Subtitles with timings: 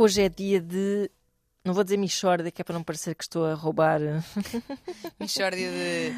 [0.00, 1.10] Hoje é dia de.
[1.64, 3.98] Não vou dizer Michórdia, que é para não parecer que estou a roubar.
[5.18, 6.12] Michórdia de.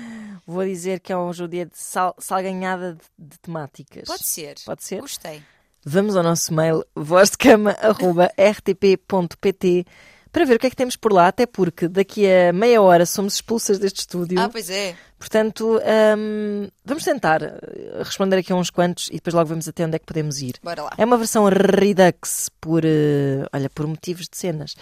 [0.46, 4.04] Vou dizer que é hoje o dia de sal, salganhada de, de temáticas.
[4.04, 4.56] Pode ser.
[4.66, 5.00] Pode ser?
[5.00, 5.42] Gostei.
[5.82, 9.86] Vamos ao nosso mail vozdecama.rtp.pt
[10.32, 13.04] para ver o que é que temos por lá, até porque daqui a meia hora
[13.06, 14.40] somos expulsas deste estúdio.
[14.40, 14.94] Ah, pois é.
[15.18, 15.78] Portanto,
[16.16, 17.58] hum, vamos tentar eh,
[17.98, 20.54] responder aqui a uns quantos e depois logo vemos até onde é que podemos ir.
[20.62, 20.92] Bora lá.
[20.96, 24.74] É uma versão Redux por, eh, olha, por motivos de cenas.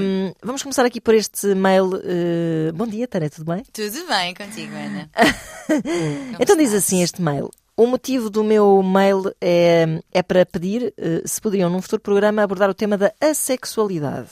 [0.00, 1.90] Hum, vamos começar aqui por este mail.
[2.02, 3.62] eh, bom dia, Tânia, tudo bem?
[3.72, 5.10] Tudo bem contigo, Ana?
[6.40, 7.50] então diz assim este mail.
[7.80, 12.42] O motivo do meu mail é, é para pedir eh, se poderiam, num futuro programa,
[12.42, 14.28] abordar o tema da assexualidade.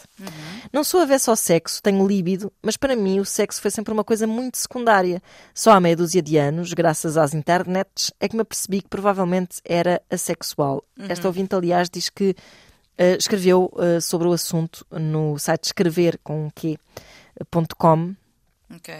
[0.70, 4.04] Não sou avessa ao sexo, tenho líbido, mas para mim o sexo foi sempre uma
[4.04, 5.22] coisa muito secundária.
[5.54, 9.62] Só há meia dúzia de anos, graças às internets, é que me apercebi que provavelmente
[9.64, 10.84] era assexual.
[11.08, 12.36] Esta ouvinte, aliás, diz que
[12.98, 16.50] eh, escreveu eh, sobre o assunto no site escrever com
[17.78, 18.14] com,
[18.76, 18.94] Ok.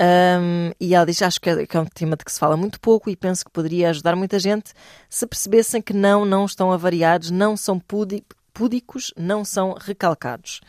[0.00, 2.56] Um, e ela diz: Acho que é, que é um tema de que se fala
[2.56, 4.72] muito pouco e penso que poderia ajudar muita gente
[5.08, 10.60] se percebessem que não, não estão avariados, não são púdicos, não são recalcados.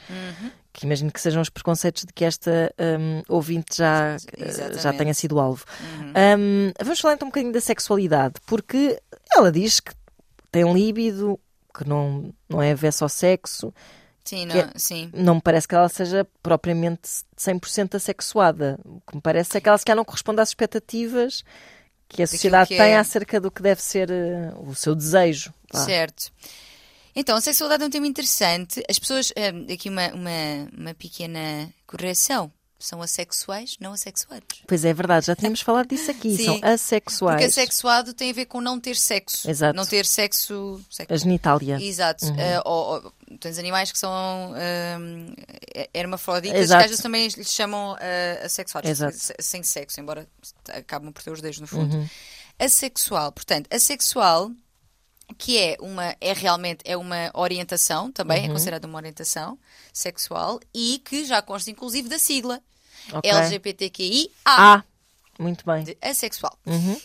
[0.73, 5.13] Que imagino que sejam os preconceitos de que esta um, ouvinte já, eh, já tenha
[5.13, 5.65] sido alvo.
[6.39, 8.99] Um, vamos falar então um bocadinho da sexualidade, porque
[9.31, 9.91] ela diz que
[10.51, 11.39] tem líbido,
[11.75, 13.73] que não, não é avesso ao sexo,
[14.23, 15.09] Sim, não, é- sim.
[15.13, 17.01] não me parece que ela seja propriamente
[17.37, 18.79] 100% assexuada.
[18.85, 21.43] O que me parece é que ela sequer não corresponde às expectativas
[22.07, 22.97] que a sociedade que tem é.
[22.97, 25.53] acerca do que deve ser eh, o seu desejo.
[25.73, 26.31] Certo.
[27.15, 28.83] Então, a sexualidade é um tema interessante.
[28.89, 29.31] As pessoas.
[29.35, 32.51] eh, aqui uma, uma, uma pequena correção.
[32.81, 34.61] São assexuais, não assexuados.
[34.65, 36.37] Pois é, verdade, já tínhamos falado disso aqui.
[36.37, 36.45] Sim.
[36.45, 37.35] São assexuais.
[37.35, 39.49] Porque assexuado tem a ver com não ter sexo.
[39.49, 39.75] Exato.
[39.75, 40.81] Não ter sexo.
[40.89, 41.13] sexo.
[41.13, 41.77] A genitália.
[41.81, 42.25] Exato.
[42.25, 42.39] Uhum.
[42.39, 44.09] Eh, ou, ou, tens animais que são
[44.53, 45.33] um,
[45.93, 46.79] hermafroditas, Exato.
[46.79, 49.17] que às vezes também lhes chamam uh, assexuados, Exato.
[49.17, 50.25] se- sem sexo, embora
[50.69, 52.09] acabam por ter os dois no fundo.
[52.57, 54.51] Assexual, portanto, assexual,
[55.37, 59.57] que é uma é realmente é uma orientação, também é considerada uma orientação
[59.93, 62.61] sexual e que já consta inclusive da sigla
[63.13, 63.29] Ok.
[63.31, 64.83] LGBTQIA Ah,
[65.39, 65.83] muito bem.
[65.83, 66.57] de assexual.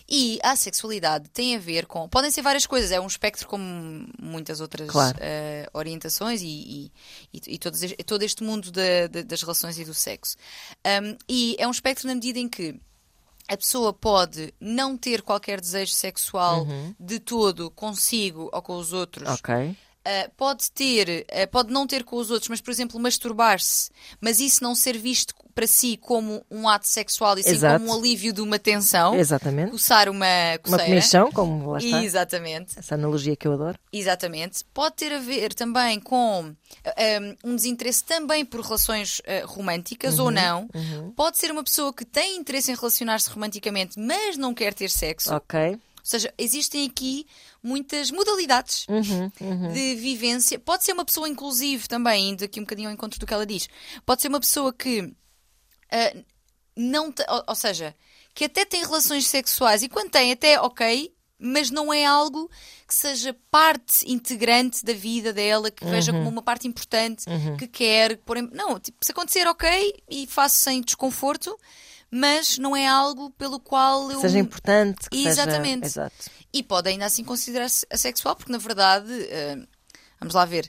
[0.08, 2.08] E a sexualidade tem a ver com.
[2.08, 5.16] Podem ser várias coisas, é um espectro como muitas outras Claro.
[5.20, 6.92] eh, orientações e, e,
[7.32, 10.36] e, e todos este- todo este mundo da- da- das relações e do sexo.
[10.84, 12.78] Um, e é um espectro na medida em que
[13.49, 16.66] a pessoa pode não ter qualquer desejo sexual
[16.99, 19.28] de todo consigo ou com os outros.
[20.06, 24.38] Uh, pode ter, uh, pode não ter com os outros, mas, por exemplo, masturbar-se, mas
[24.38, 27.78] isso não ser visto para si como um ato sexual e sim Exato.
[27.81, 29.14] como um alívio de uma tensão.
[29.14, 29.70] Exatamente.
[29.70, 30.84] Coçar uma Uma coceira.
[30.84, 32.03] comissão, como lá está.
[32.03, 33.78] Exatamente, Essa analogia que eu adoro.
[33.93, 34.62] exatamente.
[34.75, 40.25] Pode ter a ver também com um, um desinteresse também por relações uh, românticas Uhum,
[40.26, 40.69] ou não.
[41.16, 45.34] Pode ser uma pessoa que tem interesse em relacionar-se romanticamente, mas não quer ter sexo.
[45.34, 45.78] Ok.
[46.04, 47.26] Ou seja, existem aqui
[47.62, 49.31] muitas modalidades Uhum,
[49.72, 50.59] de vivência.
[50.59, 53.47] Pode ser uma pessoa, inclusive, também, indo aqui um bocadinho ao encontro do que ela
[53.47, 53.69] diz,
[54.04, 55.10] pode ser uma pessoa que
[55.91, 56.14] ah,
[56.76, 57.10] não.
[57.10, 57.94] te- ou, ou seja,
[58.34, 62.50] que até tem relações sexuais e quando tem, até ok, mas não é algo
[62.87, 66.19] que seja parte integrante da vida dela, que veja Uhum.
[66.19, 67.25] como uma parte importante,
[67.59, 68.19] que quer.
[68.19, 71.59] Por, não, tipo, se acontecer, ok, e faço sem desconforto.
[72.16, 75.10] Mas não é algo pelo qual eu Seja importante.
[75.10, 75.88] Que Exatamente.
[75.88, 76.02] Seja...
[76.06, 76.30] Exato.
[76.52, 79.56] e pode ainda assim considerar-se assexual, porque na verdade, eh,
[80.20, 80.69] vamos lá ver,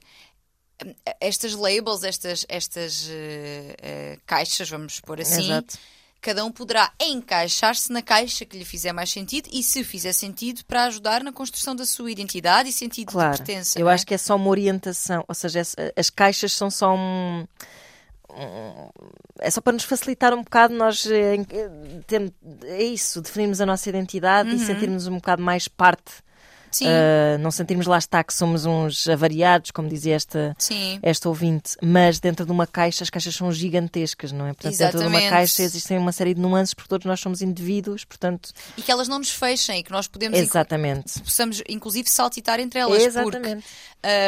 [1.21, 5.77] estas labels, estas, estas eh, eh, caixas, vamos pôr assim, Exato.
[6.19, 10.65] cada um poderá encaixar-se na caixa que lhe fizer mais sentido e se fizer sentido
[10.65, 13.79] para ajudar na construção da sua identidade e sentido Claro, de pertença.
[13.79, 13.93] eu é?
[13.93, 15.61] acho que é só uma orientação, ou seja,
[15.95, 17.45] as caixas são só um-
[19.39, 21.37] é só para nos facilitar um bocado nós eh,
[22.07, 22.33] tem-
[22.63, 26.23] é isso, definirmos a nossa identidade e sentirmos um bocado mais parte,
[26.81, 26.87] Uhum.
[26.89, 30.99] Eh, não sentirmos lá está que somos uns avariados, como dizia esta sim.
[31.01, 34.49] esta ouvinte, mas dentro de uma caixa as caixas são gigantescas, não é?
[34.53, 35.29] Portanto, dentro de uma Exatamente.
[35.29, 39.07] caixa existem uma série de nuances, porque todos nós somos indivíduos, portanto, E que elas
[39.07, 41.17] não nos fechem e que nós podemos exatamente.
[41.21, 42.97] possamos inclusive saltitar entre elas.
[42.97, 43.65] Porque Exatamente.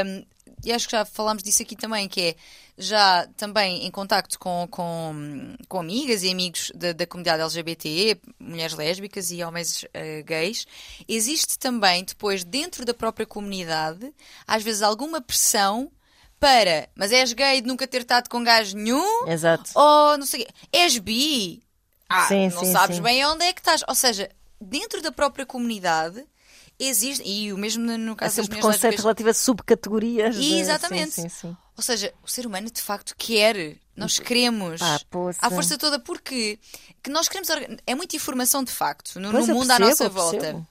[0.06, 0.26] Um,
[0.64, 2.36] e acho que já falámos disso aqui também, que é
[2.78, 8.76] já também em contacto com, com, com amigas e amigos da, da comunidade LGBT, mulheres
[8.76, 10.68] lésbicas e homens eh, gays,
[11.08, 14.14] existe também depois dentro da própria comunidade,
[14.46, 15.92] às vezes alguma pressão
[16.40, 19.28] para, mas és gay de nunca ter estado com gajo nenhum?
[19.28, 19.72] Exato.
[19.74, 21.64] Ou não sei és bi?
[22.08, 23.02] Ah, Sim, não sim, sabes sim.
[23.02, 23.84] bem onde é que estás.
[23.88, 24.30] Ou seja,
[24.62, 26.24] dentro da própria comunidade
[26.80, 30.36] existe, e o mesmo no caso das sempre mulheres preconceito relativo a subcategorias.
[30.36, 31.12] de- Exatamente.
[31.14, 31.58] Sim, sim, sim.
[31.76, 34.82] Ou seja, o ser humano de facto quer, nós queremos.
[35.10, 35.40] Poça.
[35.42, 36.60] À força toda, porque
[37.04, 37.50] que nós queremos.
[37.86, 40.68] É muita informação de facto no, Pois, no mundo à percebo, nossa eu volta.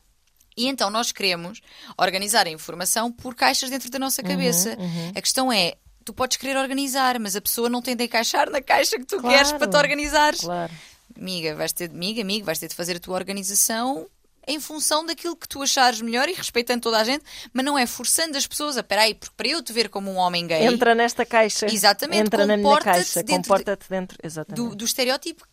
[0.56, 1.60] E então nós queremos
[1.98, 4.76] organizar a informação por caixas dentro da nossa Uhum, cabeça.
[5.14, 5.74] A questão é.
[6.04, 9.18] Tu podes querer organizar, mas a pessoa não tem de encaixar na caixa que tu
[9.18, 9.36] Claro.
[9.36, 10.40] queres para te organizares.
[10.40, 10.72] Claro.
[11.16, 14.06] Amiga, vais ter, amiga, amigo, vais ter de fazer a tua organização
[14.46, 17.86] em função daquilo que tu achares melhor e respeitando toda a gente, mas não é
[17.86, 20.94] forçando as pessoas a, peraí, porque para eu te ver como um homem gay, Entra
[20.94, 21.66] nesta caixa.
[21.66, 23.24] Exatamente, Entra na minha comporta-te caixa.
[23.24, 24.16] Comporta-te dentro.
[24.22, 24.68] Exatamente.
[24.70, 25.44] do, do estereótipo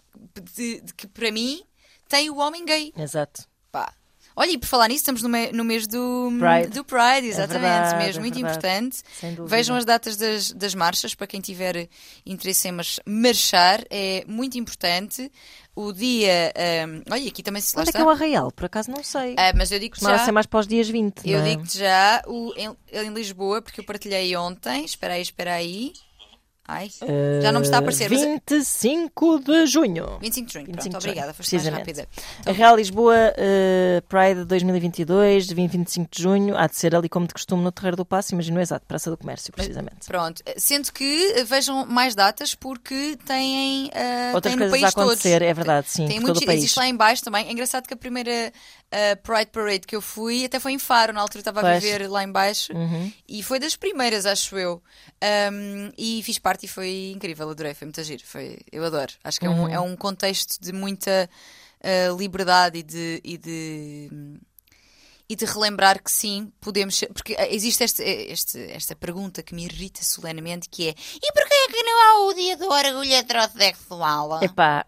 [0.56, 1.62] de, de que para mim
[2.08, 2.94] tem o homem gay.
[2.96, 3.46] Exato.
[3.72, 3.92] Pá.
[4.36, 6.74] Olha, e por falar nisso, estamos no, me- no mês do Pride.
[6.74, 9.04] do Pride, exatamente, verdade, mesmo, é muito importante.
[9.46, 11.88] Vejam as datas das, das marchas, para quem tiver
[12.26, 15.32] interesse em march- marchar, é muito importante.
[15.76, 16.54] O dia.
[16.56, 18.52] ahm, olha, aqui também se Onde é que é o Arraial?
[18.52, 19.36] Por acaso não sei.
[19.38, 20.20] Ah, mas eu digo já.
[20.20, 21.28] ser mais para os dias 20.
[21.28, 21.44] Eu é?
[21.44, 24.86] digo-te já, o, em, em Lisboa, porque eu partilhei ontem.
[24.86, 25.94] Espera aí, espera aí.
[26.66, 26.90] Ai,
[27.42, 28.10] já não me está a aparecer.
[28.10, 30.18] mas- 25 de junho.
[30.22, 32.08] 25 de junho, 25 pronto, de junho, obrigada, foste mais rápida.
[32.46, 36.96] A Real Lisboa eh, Pride 2022, de 20 e 25 de junho, há de ser
[36.96, 40.08] ali como de costume no Terreiro do Passo, imagino exato, Praça do Comércio, precisamente.
[40.08, 44.84] Pronto, sendo que eh, vejam mais datas porque têm, ah, Outras têm no coisas país
[44.84, 45.48] a acontecer, todos.
[45.50, 46.60] é verdade, sim, Tem muitos, todo o país.
[46.60, 47.46] Existe lá em baixo também.
[47.48, 48.54] É engraçado que a primeira
[48.94, 51.74] ah, Pride Parade que eu fui até foi em Faro, na altura estava a.
[51.74, 51.80] Uhum.
[51.80, 52.72] viver lá em baixo
[53.28, 54.82] e foi das primeiras, acho eu.
[55.22, 58.24] Ahm, e fiz parte e foi incrível, adorei, foi muito giro.
[58.26, 59.12] Foi, eu adoro.
[59.24, 59.64] Acho que é, Uhum.
[59.64, 61.30] um, é um contexto de muita
[61.84, 63.22] ah, liberdade e de.
[63.24, 64.10] E de
[65.30, 67.08] e de relembrar que sim, podemos ser.
[67.14, 71.54] Porque eh, existe este, este- esta pergunta que me irrita solenemente que é e porquê
[71.54, 74.44] é que não há o dia do orgulho heterossexual?
[74.44, 74.86] Epá,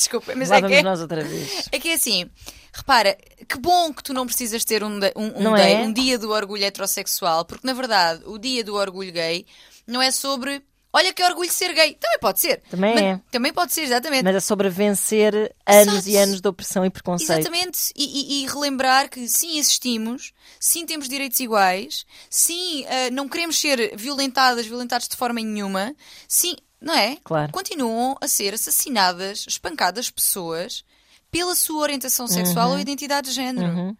[0.00, 1.68] Desculpa, mas lá é que, vamos é, nós outra vez.
[1.70, 2.30] é que é assim.
[2.72, 5.80] Repara, que bom que tu não precisas ter um, um, um day- é?
[5.80, 9.44] um dia do orgulho heterossexual, porque na verdade o dia do orgulho gay
[9.86, 10.62] não é sobre
[10.92, 11.94] olha que orgulho ser gay.
[12.00, 12.62] Também pode ser.
[12.70, 13.20] Também Mas- é.
[13.30, 14.24] Também pode ser, exatamente.
[14.24, 16.08] Mas é sobre vencer anos Exato.
[16.08, 17.32] e anos de opressão e preconceito.
[17.40, 18.04] Exatamente, e,
[18.40, 23.94] e- e relembrar que sim existimos, sim temos direitos iguais, sim ah, não queremos ser
[23.96, 25.94] violentadas, violentados de forma nenhuma,
[26.26, 27.16] sim, não é?
[27.22, 27.52] Claro.
[27.52, 30.84] Continuam a ser assassinadas, espancadas pessoas
[31.30, 32.74] pela sua orientação sexual Uhum.
[32.74, 33.96] ou identidade de género.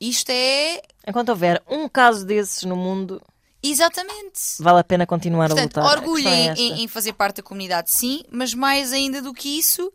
[0.00, 3.22] Isto é Enquanto houver um caso desses no mundo,
[3.62, 4.40] exatamente.
[4.60, 6.04] vale a pena continuar Portanto, a lutar.
[6.04, 9.92] Questão é em, em- fazer parte da comunidade, sim, mas mais ainda do que isso,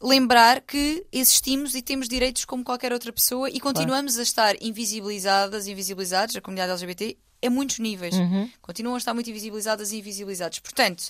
[0.00, 5.66] lembrar que existimos e temos direitos como qualquer outra pessoa e continuamos a estar invisibilizadas,
[5.66, 8.14] invisibilizados, a comunidade LGBT, a muitos níveis.
[8.14, 8.48] Uhum.
[8.60, 10.58] Continuam a estar muito invisibilizadas e invisibilizados.
[10.60, 11.04] Portanto,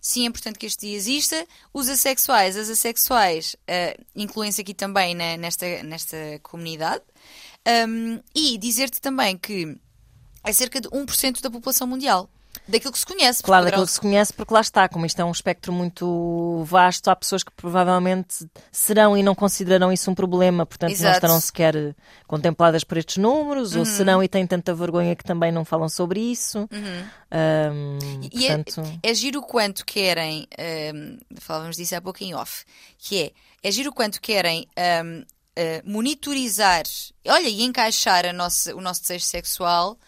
[0.00, 1.46] sim, é importante que este dia exista.
[1.72, 7.02] Os assexuais, as assexuais, eh, incluem-se aqui também na- nesta, nesta comunidade.
[7.88, 9.76] Um, e dizer-te também que
[10.42, 12.28] é cerca de 1% da população mundial.
[12.66, 13.42] Daquilo que se conhece.
[13.42, 17.08] Claro, daquilo que se conhece, porque lá está, como isto é um espectro muito vasto,
[17.10, 21.16] há pessoas que provavelmente serão e não considerarão isso um problema, portanto não Exato.
[21.16, 25.64] estarão sequer contempladas por estes números, ou serão e têm tanta vergonha que também não
[25.64, 26.68] falam sobre isso.
[27.30, 27.98] Ahm,
[28.32, 32.64] E é, portanto, é giro o quanto querem, ahm, falávamos disso há pouco em off,
[32.96, 33.32] que é,
[33.62, 35.24] é giro o quanto querem ahm,
[35.56, 36.84] ah, monitorizar,
[37.26, 39.98] olha, e encaixar nossa, o nosso desejo sexual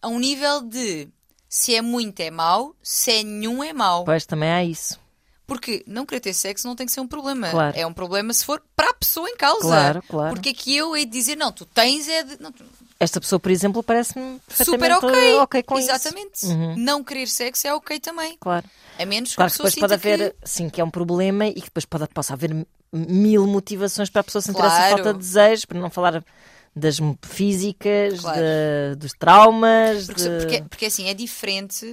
[0.00, 1.08] a um nível de
[1.56, 4.04] se é muito é mau, se é nenhum é mau.
[4.04, 4.98] pois também há isso.
[5.46, 7.48] Porque não querer ter sexo não tem que ser um problema.
[7.50, 7.76] Claro.
[7.78, 9.60] É um problema se for para a pessoa em causa.
[9.68, 10.34] Claro, claro.
[10.34, 12.42] Porque é que eu hei de dizer, não, tu tens é de.
[12.42, 12.64] Não, tu-
[12.98, 15.62] Esta pessoa, por exemplo, parece-me super ok.
[15.62, 16.30] com Exatamente.
[16.42, 16.48] isso.
[16.52, 18.36] Uhum, Não querer sexo é ok também.
[18.40, 18.66] claro.
[18.98, 21.62] A menos que Claro que depois pode haver, sim, que é um problema e que
[21.62, 24.96] depois pode, possa haver mil motivações para a pessoa sentir essa Claro.
[24.96, 26.24] falta de desejo, para não falar
[26.74, 28.40] das físicas, Claro.
[28.40, 30.06] de- dos traumas.
[30.06, 31.86] Porque, de- porque, porque assim, é diferente.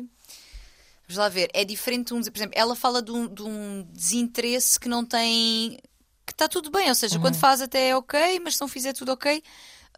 [1.08, 2.14] Vamos lá ver, é diferente.
[2.14, 5.78] Um, por exemplo, ela fala de um, de um desinteresse que não tem.
[6.26, 7.22] que está tudo bem, ou seja, Uhum.
[7.22, 9.44] quando faz até é ok, mas se não fizer tudo ok,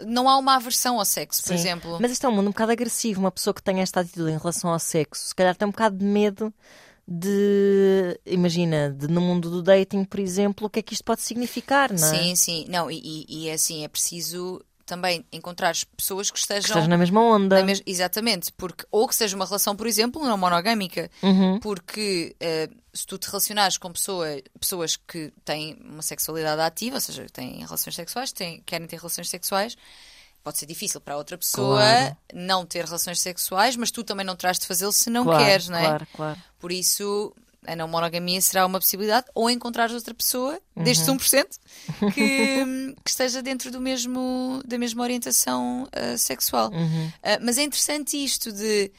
[0.08, 1.54] não há uma aversão ao sexo, por Sim.
[1.54, 1.98] exemplo.
[2.02, 3.20] Mas isto é um mundo um bocado agressivo.
[3.20, 5.96] Uma pessoa que tenha esta atitude em relação ao sexo, se calhar tem um bocado
[5.96, 6.52] de medo
[7.08, 8.20] de.
[8.26, 11.92] Imagina, de, no mundo do dating, por exemplo, o que é que isto pode significar,
[11.92, 12.10] não é?
[12.24, 12.66] Sim, sim.
[12.68, 16.68] Não, e, e, e é assim, é preciso também encontrar pessoas que Que estejam.
[16.70, 17.58] esteja na mesma onda.
[17.60, 21.60] na mes- Exatamente, porque, ou que seja uma relação, por exemplo, não monogâmica, Uhum.
[21.60, 24.28] porque eh, se tu te relacionares com pessoa,
[24.60, 29.30] pessoas que têm uma sexualidade ativa, ou seja, têm relações sexuais, têm, querem ter relações
[29.30, 29.76] sexuais,
[30.44, 32.18] pode ser difícil para outra pessoa Claro.
[32.34, 35.70] não ter relações sexuais, mas tu também não terás de fazê-lo se não claro, queres,
[35.70, 35.86] não é?
[35.86, 36.40] Claro, claro.
[36.60, 37.34] Por isso,
[37.68, 41.46] a não monogamia será uma possibilidade, ou encontrar outra pessoa, destes 1%,
[42.14, 42.64] que,
[43.04, 46.70] que esteja dentro do mesmo, da mesma orientação uh, sexual.
[46.70, 48.92] Uh, mas é interessante isto de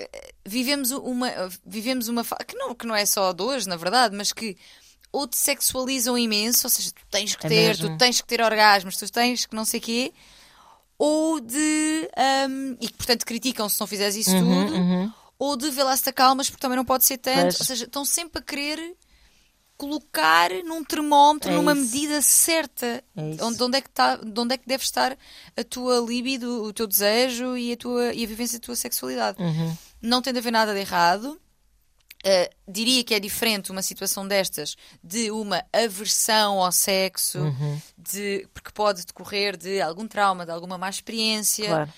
[0.00, 0.04] uh,
[0.44, 1.28] vivemos uma
[1.64, 4.56] vivemos uma que não que não é só dois na verdade mas que
[5.12, 7.98] ou te sexualizam imenso ou seja tu tens que É ter tu mesmo.
[7.98, 10.12] tens que ter orgasmos tu tens que não sei quê
[10.98, 12.08] ou de
[12.48, 16.02] um, e que portanto criticam se não fizeres isso tudo ou de vê lá se
[16.04, 17.60] te acalmas porque também não pode ser tanto Pois.
[17.60, 18.96] ou seja estão sempre a querer
[19.76, 21.82] colocar num termómetro, É numa isso.
[21.82, 25.16] medida certa, É onde, onde, é que tá, de onde é que deve estar
[25.56, 29.40] a tua libido, o teu desejo e a, tua, e a vivência da tua sexualidade.
[29.42, 29.76] Uhum.
[30.00, 31.38] Não tem de haver nada de errado.
[32.26, 37.80] Uh, diria que é diferente uma situação destas de uma aversão ao sexo, Uhum.
[37.96, 41.66] de, porque pode decorrer de algum trauma, de alguma má experiência.
[41.68, 41.92] Claro.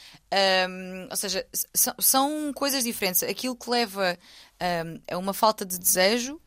[0.70, 1.46] Um, ou seja,
[1.98, 3.22] são coisas diferentes.
[3.22, 4.18] Aquilo que leva
[4.60, 6.38] um, a uma falta de desejo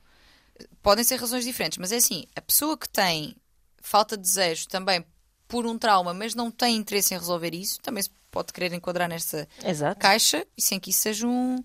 [0.84, 3.36] podem ser razões diferentes, mas é assim: a pessoa que tem
[3.82, 5.04] falta de desejo também
[5.48, 9.10] por um trauma, mas não tem interesse em resolver isso, também se pode querer enquadrar
[9.10, 10.00] nesta Exato.
[10.00, 11.62] caixa e sem que isso seja um,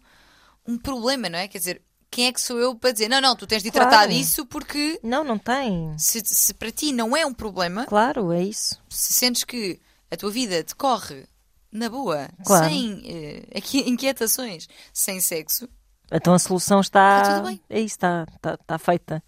[0.66, 1.46] um problema, não é?
[1.46, 3.89] Quer dizer, quem é que sou eu para dizer não, não, tu tens de Claro.
[3.91, 5.95] tratar disso porque Não, não tem.
[5.99, 8.81] se, se para ti não é um problema, Claro, é isso.
[8.89, 9.79] se sentes que
[10.11, 11.25] a tua vida decorre
[11.73, 12.69] na boa, Claro.
[12.71, 15.69] sem eh, aqui- inquietações, sem sexo,
[16.11, 17.21] Então a solução está.
[17.23, 17.61] Está tudo bem.
[17.69, 19.23] É isso, está, está, está feita.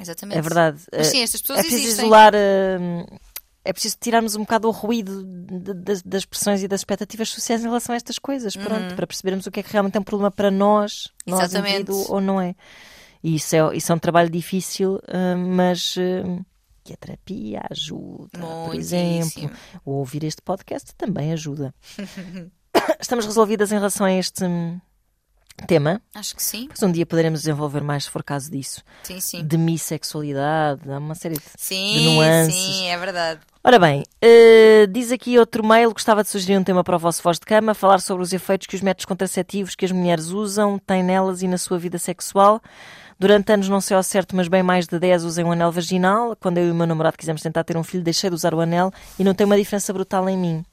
[0.00, 0.38] exatamente.
[0.38, 0.80] É verdade.
[0.92, 2.04] Mas Eh, sim, estas pessoas é preciso existem.
[2.06, 2.32] isolar.
[2.34, 2.78] eh,
[3.64, 7.60] É preciso tirarmos um bocado o ruído de- das, das pressões e das expectativas sociais
[7.62, 10.04] em relação a estas coisas, pronto, para percebermos o que é que realmente é um
[10.04, 11.44] problema para nós, nós Uhum.
[11.44, 11.74] Exatamente.
[11.82, 12.54] indivíduo, ou não é.
[13.22, 16.22] E isso é, isso é um trabalho difícil, eh, mas eh,
[16.82, 19.50] que a terapia ajuda, por exemplo.
[19.84, 21.74] Ou ouvir este podcast também ajuda.
[22.98, 24.80] Estamos resolvidas em relação a este hum,
[25.66, 26.00] tema.
[26.14, 28.82] Acho que sim, Mas um dia poderemos desenvolver mais, se for caso disso.
[29.02, 29.44] sim, sim.
[29.44, 32.54] Demissexualidade, há uma série de, de Sim, nuances.
[32.54, 33.40] sim, é verdade.
[33.62, 37.22] Ora bem, eh, diz aqui outro mail, gostava de sugerir um tema para o vosso
[37.22, 40.78] voz de cama, falar sobre os efeitos que os métodos contraceptivos que as mulheres usam
[40.78, 42.60] têm nelas e na sua vida sexual.
[43.18, 46.34] Durante anos, não sei ao certo, mas bem mais de 10 usem um anel vaginal.
[46.40, 48.60] Quando eu e o meu namorado quisemos tentar ter um filho, deixei de usar o
[48.60, 50.64] anel e não tem uma diferença brutal em mim.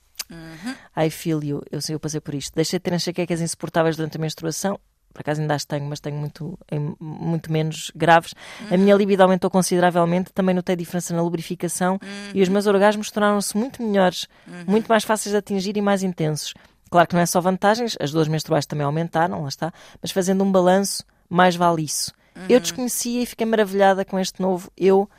[0.95, 2.53] Ai, filho, eu sei, eu passei por isto.
[2.55, 4.79] Deixei de ter enxaquecas insuportáveis durante a menstruação.
[5.13, 6.59] Por acaso ainda as tenho, mas tenho muito,
[6.99, 8.35] muito menos graves.
[8.69, 10.31] A minha libido aumentou consideravelmente.
[10.31, 11.99] Também notei diferença na lubrificação
[12.35, 14.27] e os meus orgasmos tornaram-se muito melhores,
[14.67, 16.53] muito mais fáceis de atingir e mais intensos.
[16.89, 20.43] Claro que não é só vantagens, as dores menstruais também aumentaram, lá está, mas fazendo
[20.43, 22.13] um balanço, mais vale isso.
[22.47, 25.09] Eu desconhecia e fiquei maravilhada com este novo eu.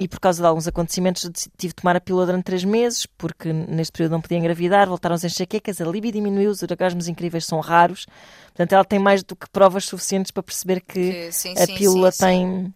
[0.00, 1.22] E por causa de alguns acontecimentos
[1.56, 5.16] tive de tomar a pílula durante três meses, porque neste período não podia engravidar, voltaram
[5.16, 8.06] as enxaquecas, a libido diminuiu, os orgasmos incríveis são raros.
[8.48, 12.12] Portanto, ela tem mais do que provas suficientes para perceber que, Que sim, a pílula
[12.12, 12.24] sim, sim.
[12.24, 12.74] tem,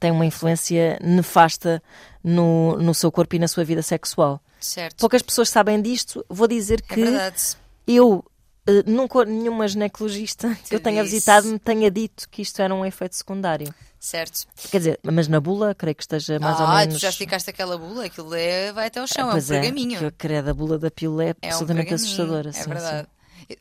[0.00, 1.82] tem uma influência nefasta
[2.22, 4.40] no, no seu corpo e na sua vida sexual.
[4.60, 4.96] Certo.
[5.00, 6.24] Poucas pessoas sabem disto.
[6.28, 7.56] Vou dizer É que verdade.
[7.86, 8.24] eu,
[8.66, 11.14] eh, nunca nenhuma ginecologista que eu tenha disse.
[11.16, 13.74] visitado me tenha dito que isto era um efeito secundário.
[14.04, 14.46] Certo.
[14.70, 16.96] Quer dizer, mas na bula, creio que esteja mais ou ah, menos.
[16.96, 19.98] tu já esticaste aquela bula, aquilo é, vai até ao chão, é um Pois pergaminho.
[19.98, 22.50] que a credo, a bula da pílula é, É um absolutamente pergaminho, assustadora.
[22.50, 23.08] É sim, verdade.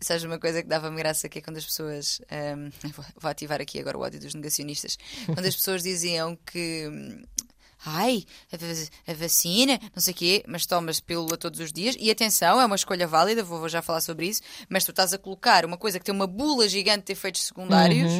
[0.01, 2.19] Sabes uma coisa que dava-me graça que é quando as pessoas.
[2.57, 2.69] hum,
[3.21, 4.97] vou- ativar aqui agora o ódio dos negacionistas.
[5.27, 6.89] Quando as pessoas diziam que.
[6.91, 7.23] hum,
[7.85, 11.95] Ai, a, a vacina, não sei o quê, mas tomas pílula todos os dias.
[11.97, 14.41] E atenção, é uma escolha válida, vou, vou já falar sobre isso.
[14.67, 18.11] Mas tu estás a colocar uma coisa que tem uma bula gigante de efeitos secundários,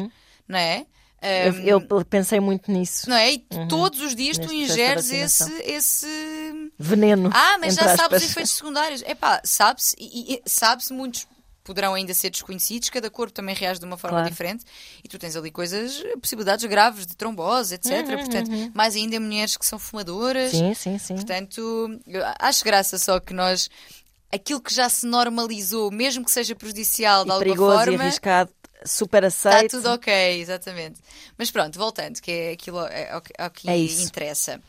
[0.48, 0.86] não é?
[1.24, 3.08] Hum, Eu, eu pensei muito nisso.
[3.08, 3.32] não é?
[3.32, 3.38] E
[3.68, 7.30] todos os dias tu Neste de ingeres esse, esse Veneno.
[7.32, 8.22] ah, mas já sabes os aspas.
[8.30, 9.02] efeitos secundários.
[9.02, 11.26] Epá, sabe-se, e, e- sabe-se, muitos
[11.62, 14.30] poderão ainda ser desconhecidos, cada corpo também reage de uma forma Claro.
[14.30, 14.66] diferente
[15.02, 18.06] e tu tens ali coisas, possibilidades graves de trombose, etc.
[18.18, 20.50] Portanto, mais ainda em mulheres que são fumadoras.
[20.50, 21.14] Sim, sim, sim.
[21.14, 21.98] Portanto,
[22.38, 23.70] acho graça só que nós,
[24.30, 28.02] aquilo que já se normalizou, mesmo que seja prejudicial de E alguma perigoso e forma.
[28.04, 28.52] arriscado,
[28.84, 29.72] super Está aceito.
[29.78, 31.00] tudo ok, exatamente.
[31.38, 34.02] Mas pronto, voltando, que é aquilo é, ao que- ao que É isso.
[34.02, 34.60] interessa.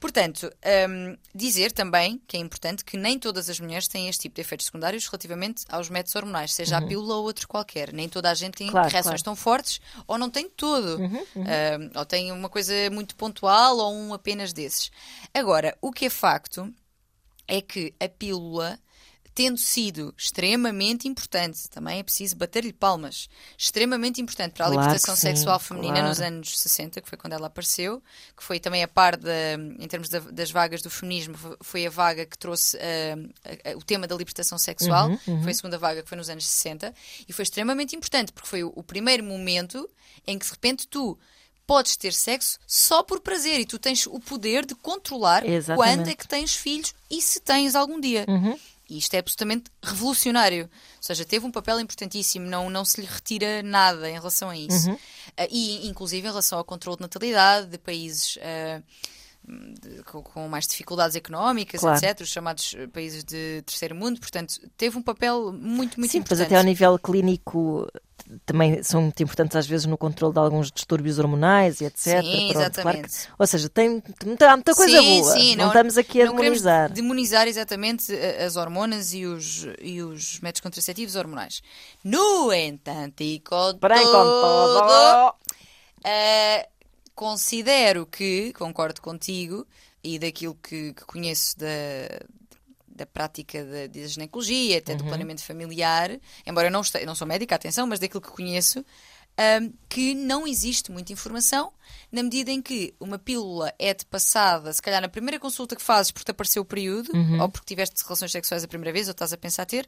[0.00, 0.52] Portanto,
[0.90, 4.40] hum, dizer também que é importante que nem todas as mulheres têm este tipo de
[4.40, 7.92] efeitos secundários relativamente aos métodos hormonais, seja a pílula ou outro qualquer.
[7.92, 8.72] Nem toda a gente tem Uhum.
[8.72, 9.22] Claro, reações claro.
[9.22, 10.96] tão fortes ou não tem todo.
[11.00, 14.90] Uhum, Hum, ou tem uma coisa muito pontual ou um apenas desses.
[15.32, 16.68] Agora, o que é facto
[17.46, 18.80] é que a pílula
[19.34, 25.14] tendo sido extremamente importante, também é preciso bater-lhe palmas, extremamente importante para a Claro libertação
[25.14, 26.08] sim, sexual feminina claro.
[26.08, 28.02] nos anos 60, que foi quando ela apareceu,
[28.36, 31.86] que foi também a par da, em termos da- das vagas do feminismo, fo- foi
[31.86, 32.76] a vaga que trouxe
[33.64, 36.46] a- o tema da libertação sexual, Uhum, foi a segunda vaga que foi nos anos
[36.46, 36.94] 60,
[37.26, 39.88] e foi extremamente importante, porque foi o, o primeiro momento
[40.26, 41.18] em que de repente tu
[41.66, 45.96] podes ter sexo só por prazer e tu tens o poder de controlar Exatamente.
[45.96, 48.26] quando é que tens filhos e se tens algum dia.
[48.92, 50.64] E isto é absolutamente revolucionário.
[50.64, 54.56] Ou seja, teve um papel importantíssimo, não, não se lhe retira nada em relação a
[54.56, 54.90] isso.
[55.34, 58.82] Ah, e, inclusive, em relação ao controle de natalidade de países ah,
[59.44, 61.96] de- com, com mais dificuldades económicas, Claro.
[62.04, 64.20] etc., os chamados eh, países de terceiro mundo.
[64.20, 66.46] Portanto, teve um papel muito, muito Sim, importante.
[66.46, 67.86] até ao nível clínico
[68.46, 72.22] também são muito importantes às vezes no controle de alguns distúrbios hormonais e etc.
[72.22, 72.72] Sim, Pronto, exatamente.
[72.82, 73.88] claro que- ou seja, tem
[74.24, 75.32] muita, muita coisa sim, boa.
[75.32, 76.90] Sim, não, estamos aqui a não demonizar.
[76.92, 81.62] demonizar exatamente a- as hormonas e os, e os métodos contraceptivos hormonais.
[82.02, 85.34] No entanto, e com Porém, com todo, todo.
[87.14, 89.66] Considero que, concordo contigo,
[90.02, 91.66] e daquilo que, que conheço da,
[92.88, 94.98] da prática da, da ginecologia, até Uhum.
[94.98, 98.30] do planeamento familiar, embora eu não, este- eu não sou médica, atenção, mas daquilo que
[98.30, 98.84] conheço,
[99.36, 101.72] ahm, que não existe muita informação,
[102.10, 106.10] na medida em que uma pílula é-te passada, se calhar na primeira consulta que fazes
[106.10, 107.40] porque te apareceu o período, Uhum.
[107.40, 109.86] ou porque tiveste relações sexuais a primeira vez, ou estás a pensar ter,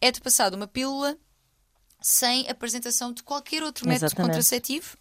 [0.00, 1.16] é-te passada uma pílula
[2.00, 4.28] sem apresentação de qualquer outro método Exatamente.
[4.28, 4.96] contraceptivo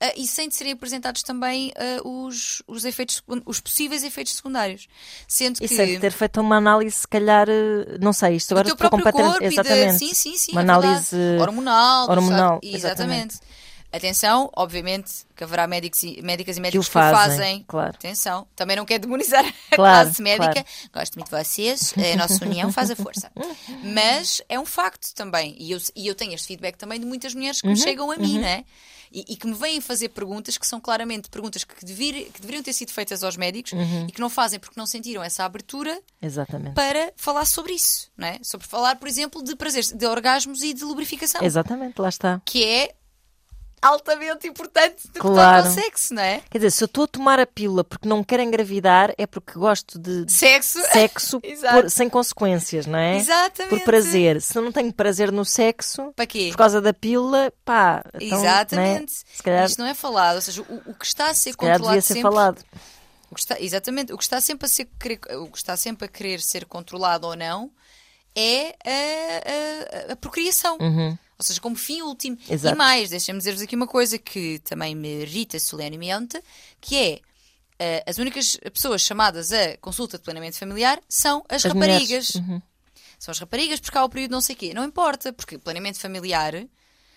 [0.00, 4.86] ah, e sem serem apresentados também ah, os, os, efeitos, os possíveis efeitos secundários.
[5.28, 5.74] Sendo E que.
[5.74, 9.04] sem ter feito uma análise, se calhar, eh, não sei, isto agora teu estou próprio
[9.12, 9.32] completamente.
[9.32, 9.98] corpo e de- exatamente.
[9.98, 10.86] sim, sim, sim, uma é verdade.
[10.86, 12.76] análise hormonal, hormonal, sabe?
[12.76, 13.38] exatamente.
[13.96, 17.64] Atenção, obviamente, que haverá médicos e, médicas e médicos que, fazem, o fazem.
[17.68, 17.90] claro.
[17.94, 20.52] Atenção, também não quero demonizar a Claro, classe médica.
[20.52, 20.68] claro.
[20.92, 23.30] Gosto muito de vocês, a nossa união faz a força.
[23.82, 25.54] Mas é um facto também.
[25.58, 28.10] E eu, e eu tenho este feedback também de muitas mulheres que Uhum, me chegam
[28.10, 28.64] a mim, né?
[29.12, 32.64] E, e que me vêm fazer perguntas que são claramente perguntas que, devir- que deveriam
[32.64, 34.06] ter sido feitas aos médicos Uhum.
[34.08, 36.74] e que não fazem porque não sentiram essa abertura Exatamente.
[36.74, 38.40] para falar sobre isso, não é?
[38.42, 42.42] Sobre falar, por exemplo, de prazeres, de orgasmos e de lubrificação, Exatamente, lá está.
[42.44, 42.92] que é
[43.86, 45.62] altamente importante do que Claro.
[45.64, 46.42] toca ao sexo, não é?
[46.50, 49.52] Quer dizer, se eu estou a tomar a pílula porque não quero engravidar, é porque
[49.58, 50.78] gosto de Sexo.
[50.92, 53.16] sexo por- sem consequências, não é?
[53.18, 53.70] Exatamente.
[53.70, 54.40] Por prazer.
[54.40, 56.48] Se eu não tenho prazer no sexo, Para quê?
[56.50, 58.04] por causa da pílula, pá.
[58.20, 59.12] então, Exatamente.
[59.12, 59.22] né?
[59.34, 61.56] Se calhar, Isto não é falado, ou seja, o, o que está a ser se
[61.56, 62.64] controlado devia ser sempre, falado.
[63.30, 66.04] O que está, exatamente, o que está sempre a ser querer- o que está sempre
[66.04, 67.70] a querer ser controlado ou não
[68.36, 70.78] é a, a- a procriação.
[71.38, 72.36] Ou seja, como fim último.
[72.48, 72.54] Uhum.
[72.54, 72.74] Exato.
[72.74, 76.40] E mais, deixem-me dizer-vos aqui uma coisa que também me irrita solenemente,
[76.80, 77.20] que é
[77.78, 82.34] eh, as únicas pessoas chamadas a consulta de planeamento familiar são as, As raparigas.
[82.36, 82.62] Uhum.
[83.18, 84.72] São as raparigas porque há o período não sei quê.
[84.74, 86.54] Não importa, porque planeamento familiar.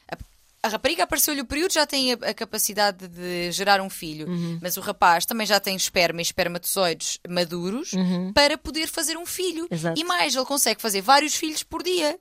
[0.10, 0.18] A,
[0.64, 4.58] a rapariga apareceu-lhe o período, já tem a, a capacidade de gerar um filho, Uhum.
[4.62, 7.92] mas o rapaz também já tem esperma e espermatozoides maduros
[8.34, 9.64] para poder fazer um filho.
[9.64, 9.68] Uhum.
[9.78, 10.00] Exato.
[10.00, 12.18] E mais, ele consegue fazer vários filhos por dia.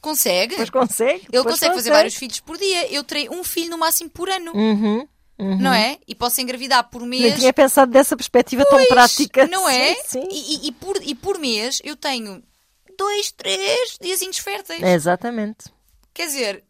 [0.00, 0.56] Consegue?
[0.58, 1.26] Mas consegue?
[1.32, 2.90] Ele Pois consegue fazer vários filhos por dia.
[2.92, 5.06] Eu terei um filho no máximo por ano, Uhum.
[5.38, 5.98] não é?
[6.06, 7.38] E posso engravidar por Nem mês.
[7.38, 9.46] tinha pensado dessa perspectiva tão prática.
[9.48, 9.94] Não é?
[9.96, 10.28] Sim, sim.
[10.30, 12.42] E, e- e por, e por mês eu tenho
[12.96, 14.82] dois, três diazinhos férteis.
[14.82, 15.66] É, exatamente.
[16.14, 16.64] Quer dizer,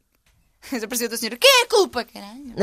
[0.82, 2.04] apareceu a senhora, quem é a culpa?
[2.04, 2.54] Caralho.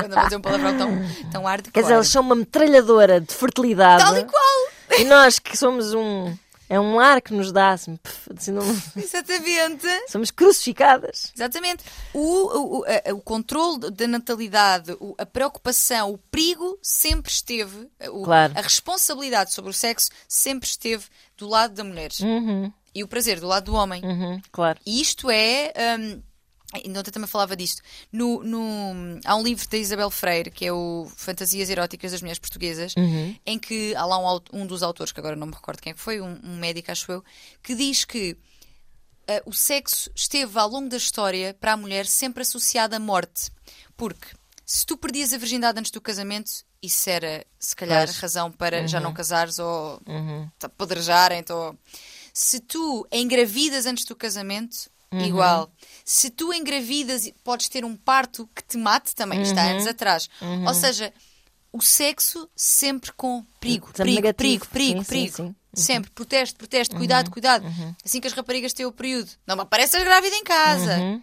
[0.00, 0.90] Quando a fazer um palavrão tão,
[1.30, 1.72] tão hardcore.
[1.72, 4.02] Quer dizer, eles são uma metralhadora de fertilidade.
[4.04, 5.00] Tal e qual.
[5.00, 6.36] E nós que somos um.
[6.68, 8.62] É um ar que nos dá, assim, pff, assim, não-
[8.96, 9.86] Exatamente.
[10.08, 11.32] somos crucificadas.
[11.34, 11.84] Exatamente.
[12.12, 17.88] O, o, o, a- o controle da natalidade, o- a preocupação, o perigo sempre esteve,
[18.10, 18.52] o- Claro.
[18.56, 21.04] a responsabilidade sobre o sexo sempre esteve
[21.36, 22.10] do lado da mulher.
[22.94, 24.02] E o prazer do lado do homem.
[24.04, 24.78] Uhum, claro.
[24.86, 25.72] E isto é.
[26.00, 26.22] Um,
[26.72, 27.80] ainda ontem também falava disto.
[28.12, 32.38] No, no- há um livro da Isabel Freire, que é o Fantasias Eróticas das Mulheres
[32.38, 32.94] Portuguesas,
[33.44, 36.20] em que há lá um, um dos autores, que agora não me recordo quem foi,
[36.20, 37.24] um, um médico, acho eu,
[37.62, 38.36] que diz que
[39.28, 43.50] ah, o sexo esteve ao longo da história para a mulher sempre associado à morte.
[43.96, 44.26] Porque
[44.64, 46.50] se tu perdias a virgindade antes do casamento,
[46.82, 48.18] isso era, se calhar, Pois.
[48.18, 50.00] razão para já não casares ou
[50.62, 51.44] apedrejarem.
[51.50, 51.76] Ou...
[52.32, 55.70] Se tu engravidas antes do casamento, igual.
[56.04, 60.28] Se tu engravidas podes ter um parto que te mate, também está anos atrás.
[60.66, 61.12] Ou seja,
[61.72, 64.66] o sexo sempre com perigo, perigo, negativo.
[64.66, 65.36] perigo, perigo, Sim, sim, perigo.
[65.36, 65.42] sim.
[65.42, 65.54] Uhum.
[65.82, 67.66] Sempre, protesto, protesto, cuidado, cuidado.
[68.02, 69.30] Assim que as raparigas têm o período.
[69.46, 70.96] Não me apareças grávida em casa.
[70.96, 71.22] Uhum.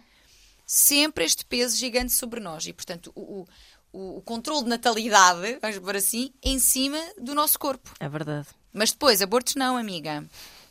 [0.64, 2.64] Sempre este peso gigante sobre nós.
[2.66, 3.44] E, portanto, o,
[3.92, 7.90] o, o controle de natalidade, vamos por assim, em cima do nosso corpo.
[7.98, 8.46] É verdade.
[8.72, 10.24] Mas depois, abortos não, amiga.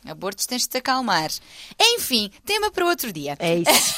[0.06, 1.30] Abortos tens de te acalmar.
[1.80, 3.36] Enfim, tema para outro dia.
[3.38, 3.94] É isso.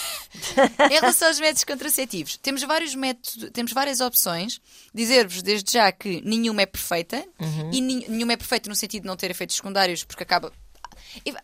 [0.90, 4.60] em relação aos métodos contraceptivos, temos vários métodos, temos várias opções.
[4.94, 7.70] Dizer-vos desde já que nenhuma é perfeita Uhum.
[7.72, 10.52] e nenhuma é perfeita no sentido de não ter efeitos secundários, porque acaba.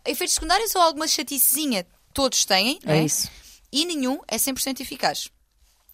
[0.05, 3.05] Efeitos secundários ou alguma chaticezinha, todos têm, É é?
[3.05, 3.31] isso.
[3.73, 5.29] E nenhum é 100% eficaz.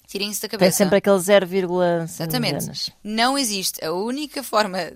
[0.06, 0.76] Tirem isso da Tem cabeça.
[0.78, 1.46] sempre aquele 0,
[2.02, 2.92] Exatamente.
[3.04, 3.84] Não existe.
[3.84, 4.90] A única forma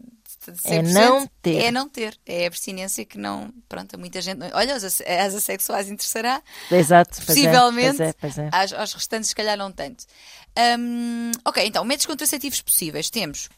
[0.50, 1.64] de É não ter.
[1.64, 2.18] É não ter.
[2.26, 3.52] É a abstinência que não.
[3.68, 4.38] Pronto, muita gente.
[4.38, 6.42] não- Olha, as, as assexuais interessará.
[6.70, 7.10] Exato.
[7.16, 7.96] pois é, Possivelmente.
[7.98, 8.50] Pois é, pois é.
[8.80, 10.04] Aos restantes, se calhar, não tanto.
[10.78, 13.08] Hum, ok, então, métodos contraceptivos possíveis.
[13.10, 13.48] Temos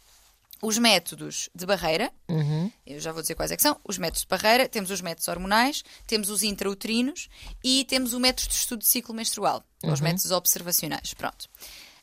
[0.62, 2.10] os métodos de barreira.
[2.28, 2.70] Uhum.
[2.86, 3.78] Eu já vou dizer quais é que são.
[3.86, 7.28] Os métodos de barreira, temos os métodos hormonais, temos os intrauterinos
[7.62, 9.62] e temos o método de estudo de ciclo menstrual.
[9.82, 9.92] Uhum.
[9.92, 11.12] Os métodos observacionais.
[11.14, 11.48] Pronto.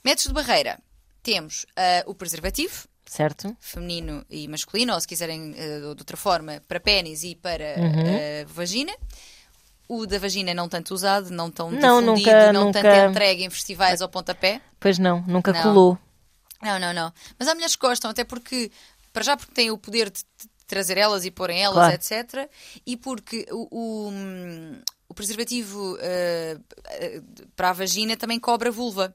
[0.04, 0.80] Métodos de barreira.
[1.24, 3.54] Temos ah, o preservativo, Certo?
[3.60, 8.08] feminino e masculino, ou se quiserem eh, de outra forma, para pênis e para Uhum.
[8.08, 8.94] eh, vagina.
[9.90, 13.44] O da vagina não tanto usado, não tão Não, difundido, nunca- não nunca- tanto entregue
[13.44, 14.62] em festivais ao pontapé.
[14.80, 15.62] Pois não, nunca Não.
[15.62, 15.98] colou.
[16.64, 17.12] Não, não, não.
[17.38, 18.72] Mas há mulheres que gostam, até porque,
[19.12, 20.24] para já porque têm o poder de,
[20.66, 21.94] trazer elas e porem elas, Claro.
[21.96, 22.50] etc.
[22.86, 26.58] E porque o, o, hum, o preservativo eh,
[26.92, 27.22] eh,
[27.58, 29.14] para a vagina também cobre a vulva.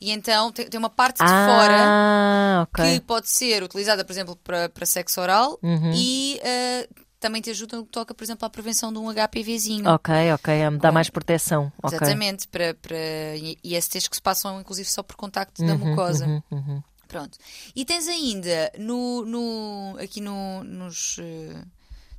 [0.00, 2.84] E então tem, tem uma parte de fora Ah, ok.
[2.94, 5.92] que pode ser utilizada, por exemplo, para, para sexo oral Uhum.
[5.94, 6.88] e eh,
[7.20, 9.88] também te ajuda no que toca, por exemplo, à prevenção de um HPVzinho.
[9.90, 10.62] Ok, ok.
[10.62, 11.72] a me dá mais proteção.
[11.84, 12.96] Exatamente, para, para
[13.36, 16.26] I- ISTs que se passam inclusive só por contacto da mucosa.
[16.26, 16.82] Uhum, uhum.
[17.08, 17.38] Pronto.
[17.74, 21.64] E tens ainda no, no, aqui no, nos eh,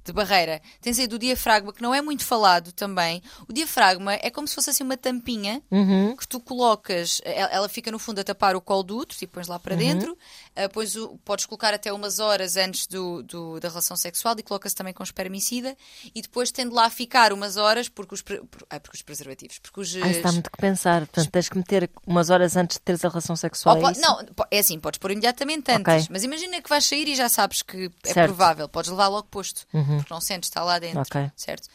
[0.10, 3.22] de barreira, tens aí do diafragma, que não é muito falado também.
[3.48, 6.16] O diafragma é como se fosse assim uma tampinha Uhum.
[6.16, 9.34] que tu colocas, eh, ela fica no fundo a tapar o colo do útero, tipo
[9.34, 9.62] pões lá Uhum.
[9.62, 10.18] para dentro,
[10.49, 14.44] eh, pões o- podes colocar até umas horas antes do, do- da relação sexual e
[14.44, 15.78] coloca-se também com espermicida
[16.14, 19.60] e depois tem de lá ficar umas horas porque os, por- ai, porque os preservativos,
[19.60, 19.96] porque os...
[19.96, 21.02] Ah, dá muito que pensar.
[21.06, 23.78] Portanto, tens que meter umas horas antes de teres a relação sexual.
[23.78, 24.02] É po- isso?
[24.02, 24.20] não,
[24.52, 26.08] é assim, podes pôr imediatamente antes, Ok.
[26.10, 28.28] mas imagina que vais sair e já sabes que é Certo.
[28.30, 31.32] provável, podes levar logo posto, porque não sentes, está lá dentro, Ok.
[31.36, 31.68] certo?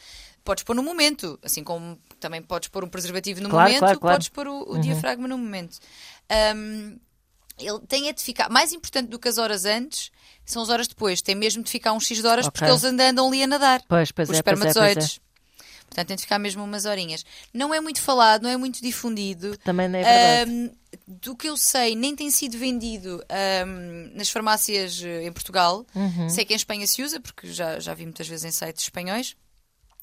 [0.45, 4.01] Podes pôr no momento, assim como também podes pôr um preservativo no Claro, momento, claro,
[4.01, 4.15] claro.
[4.17, 5.79] podes pôr o, o diafragma no momento.
[6.29, 6.97] Ahm,
[7.59, 10.11] ele tem é de ficar, mais importante do que as horas antes,
[10.45, 12.59] são as horas depois, tem mesmo de ficar uns X de horas Ok.
[12.59, 13.83] porque eles andam, andam ali a nadar.
[13.89, 15.21] Pois, pois os é, pois é, pois espermatozoides.
[15.87, 17.25] Portanto, tem de ficar mesmo umas horinhas.
[17.53, 19.57] Não é muito falado, não é muito difundido.
[19.59, 20.51] Também não é verdade.
[20.51, 20.71] Ahm,
[21.07, 25.87] do que eu sei, nem tem sido vendido ahm, nas farmácias eh, em Portugal.
[25.95, 26.29] Uhum.
[26.29, 29.37] Sei que em Espanha se usa, porque já, já vi muitas vezes em sites espanhóis.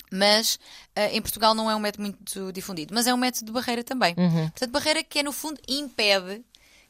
[0.09, 0.57] Mas
[0.95, 2.93] eh, em Portugal não é um método muito difundido.
[2.93, 4.15] Mas é um método de barreira também.
[4.17, 4.49] Uhum.
[4.49, 6.41] Portanto, barreira que é, no fundo, impede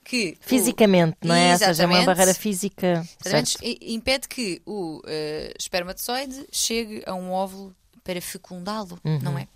[0.03, 0.37] que.
[0.39, 1.53] o- Fisicamente, não é?
[1.53, 3.05] Ou seja, é uma barreira física.
[3.23, 3.63] Exatamente, Certo.
[3.81, 9.19] impede que o eh, espermatozoide chegue a um óvulo para fecundá-lo, Uhum.
[9.21, 9.47] não é?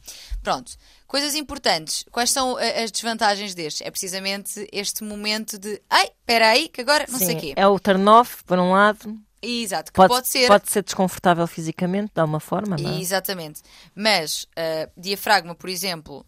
[0.44, 0.72] Pronto.
[1.08, 2.06] Coisas importantes.
[2.12, 3.86] Quais são eh, as desvantagens destes?
[3.86, 7.54] É precisamente este momento de ai, espera aí, que agora não sei Sim, o quê.
[7.56, 9.18] É o turn-off, por um lado.
[9.42, 10.48] Exato, que Pode, pode, ser.
[10.48, 13.00] pode ser desconfortável fisicamente, de alguma forma, não é?
[13.00, 13.62] Exatamente.
[13.94, 16.26] Mas eh, diafragma, por exemplo,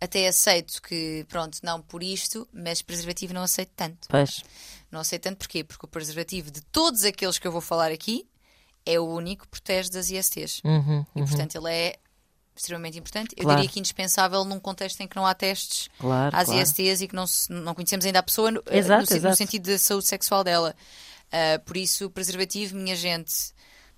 [0.00, 4.08] até aceito que, pronto, não por isto, mas preservativo não aceito tanto.
[4.08, 4.42] Pois.
[4.90, 8.26] Não sei tanto porquê, porque o preservativo de todos aqueles que eu vou falar aqui
[8.86, 10.60] é o único que protege das ISTs.
[10.64, 11.96] Uhum, E, portanto, ele é
[12.56, 13.34] extremamente importante.
[13.36, 13.60] Eu Claro.
[13.60, 16.60] diria que indispensável num contexto em que não há testes Claro, às claro.
[16.62, 19.20] ISTs e que não, não conhecemos ainda a pessoa no, eh, Exato, no, sen- no
[19.20, 19.36] exato.
[19.36, 20.74] sentido da saúde sexual dela.
[21.30, 23.32] Ah, por isso, preservativo, minha gente,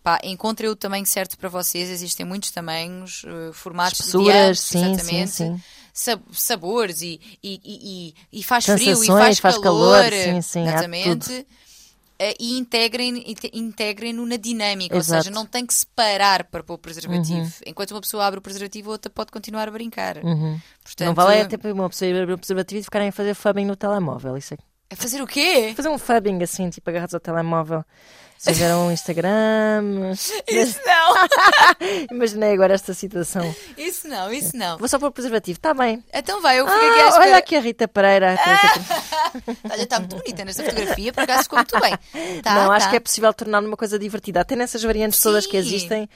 [0.03, 1.89] pá, encontrem o tamanho certo para vocês.
[1.89, 5.31] Existem muitos tamanhos, eh, formatos Espessuras, sim, exatamente.
[5.31, 5.63] sim, sim.
[5.93, 7.61] Sa- sabores e, e,
[8.33, 11.47] e, e- faz frio e Sensações, faz, faz calor, calor, sim, sim, exatamente.
[12.19, 15.17] Eh, E integrem- inte- integrem-no na dinâmica, ou Exato.
[15.19, 15.23] Uhum.
[15.25, 17.53] seja, não tem que se parar para pôr o preservativo.
[17.67, 20.15] Enquanto uma pessoa abre o preservativo, outra pode continuar a brincar.
[20.21, 23.35] Portanto, não vale é tipo uma pessoa ir abrir o preservativo e ficarem a fazer
[23.35, 24.37] fubbing no telemóvel.
[24.37, 24.59] Isso é...
[24.93, 25.73] é fazer o quê?
[25.77, 27.85] Fazer um fubbing assim, tipo agarrados ao telemóvel.
[28.39, 30.13] Se tiver um Instagram.
[30.51, 31.15] Isso não,
[32.11, 33.55] Imaginei agora esta situação.
[33.79, 34.79] isso não, isso não.
[34.79, 36.03] Vou só pôr o preservativo, está bem.
[36.13, 37.25] Então vai, eu fico aqui à Ah, espera.
[37.25, 38.37] olha aqui a Rita Pereira.
[39.71, 41.97] Olha, está muito bonita nesta fotografia, por acaso ficou muito bem.
[42.43, 42.91] Tá, não, acho tá.
[42.91, 44.41] que é possível tornar uma coisa divertida.
[44.41, 45.59] Até nessas variantes todas que Sim.
[45.59, 46.09] existem,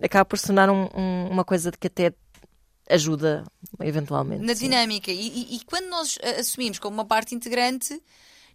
[0.00, 2.12] acaba por se tornar um- um- uma coisa de que até
[2.88, 3.44] ajuda,
[3.80, 4.44] eventualmente.
[4.44, 5.10] na dinâmica.
[5.10, 8.00] E, e- e quando nós eh, assumimos como uma parte integrante,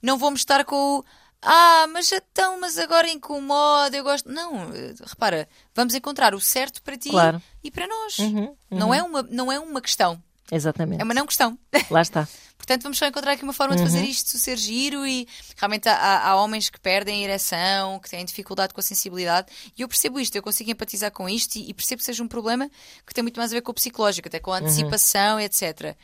[0.02, 1.06] não vamos estar com o
[1.42, 4.28] ah, mas então, mas agora incomoda, eu gosto.
[4.30, 7.42] Não, eh, repara, vamos encontrar o certo para ti Claro.
[7.64, 8.18] e para nós.
[8.20, 11.00] Uhum, Não, é uma, não é uma questão, Exatamente.
[11.00, 11.58] é uma não questão.
[11.92, 12.28] Lá está.
[12.58, 16.28] Portanto, vamos só encontrar aqui uma forma de fazer isto ser giro e realmente há,
[16.28, 19.48] há homens que perdem a ereção, que têm dificuldade com a sensibilidade.
[19.78, 22.28] E eu percebo isto, eu consigo empatizar com isto e, e percebo que seja um
[22.28, 22.70] problema
[23.06, 25.96] que tem muito mais a ver com o psicológico, até com a antecipação, etc.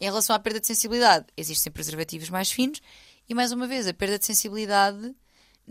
[0.00, 2.80] Em relação à perda de sensibilidade, existem preservativos mais finos
[3.28, 5.14] e, mais uma vez, a perda de sensibilidade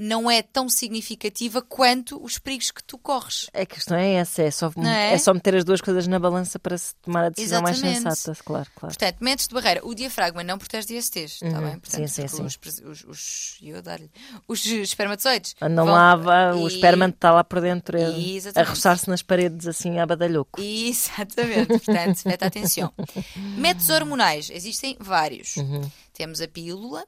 [0.01, 3.49] não é tão significativa quanto os perigos que tu corres.
[3.53, 5.13] A questão é essa, é só, é?
[5.13, 8.03] é só meter as duas coisas na balança para se tomar a decisão mais Exatamente.
[8.15, 8.95] sensata, claro, claro.
[8.95, 9.85] Portanto, metes de barreira.
[9.85, 11.77] O diafragma não protege de ISTs, está bem?
[11.79, 12.07] Portanto, Uhum.
[12.07, 12.85] Sim, sim, porque sim.
[12.85, 14.09] Os, os, os, eu dar-lhe-
[14.47, 15.53] os espermatozoides.
[15.59, 18.05] Vão- lá, vá, o e- esperma está lá por dentro é,
[18.55, 20.61] a roçar-se nas paredes assim a badalhoco.
[20.61, 22.93] Exatamente, portanto, mete atenção.
[23.57, 25.57] Métodos hormonais, existem vários.
[25.57, 25.81] Uhum.
[26.13, 27.05] Temos a pílula,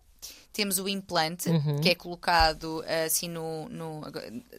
[0.53, 1.79] temos o implante, Uhum.
[1.79, 4.01] que é colocado assim no, no-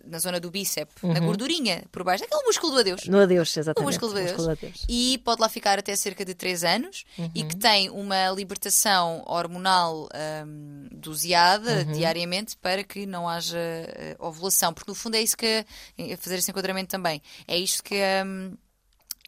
[0.04, 1.26] na zona do bíceps, na Uhum.
[1.26, 3.06] gordurinha, por baixo, aquele músculo do adeus.
[3.06, 3.84] No adeus, exatamente.
[3.86, 4.36] O músculo de o Deus.
[4.36, 4.84] músculo de adeus.
[4.88, 7.48] E pode lá ficar até cerca de 3 anos e Uhum.
[7.48, 10.08] que tem uma libertação hormonal
[10.46, 11.92] hum, doseada Uhum.
[11.92, 14.72] diariamente para que não haja eh, ovulação.
[14.72, 15.64] Porque no fundo é isso que,
[15.98, 17.94] é fazer esse enquadramento também, é isto que,
[18.26, 18.56] hum,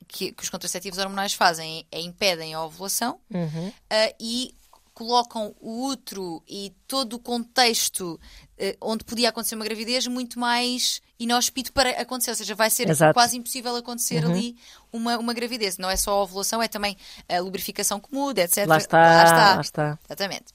[0.07, 3.72] que, que os contraceptivos hormonais fazem, é impedem a ovulação Uhum.
[3.90, 4.55] ah, e
[4.94, 8.18] colocam o útero e todo o contexto
[8.57, 12.88] eh, onde podia acontecer uma gravidez muito mais inóspito para acontecer, ou seja, vai ser
[12.88, 13.14] Exato.
[13.14, 14.57] quase impossível acontecer ali
[14.92, 15.78] uma, uma gravidez.
[15.78, 16.96] Não é só a ovulação, é também
[17.28, 18.66] a lubrificação que muda, etc.
[18.66, 19.54] Lá está, Lá está.
[19.54, 19.98] lá está.
[20.07, 20.46] Exatamente.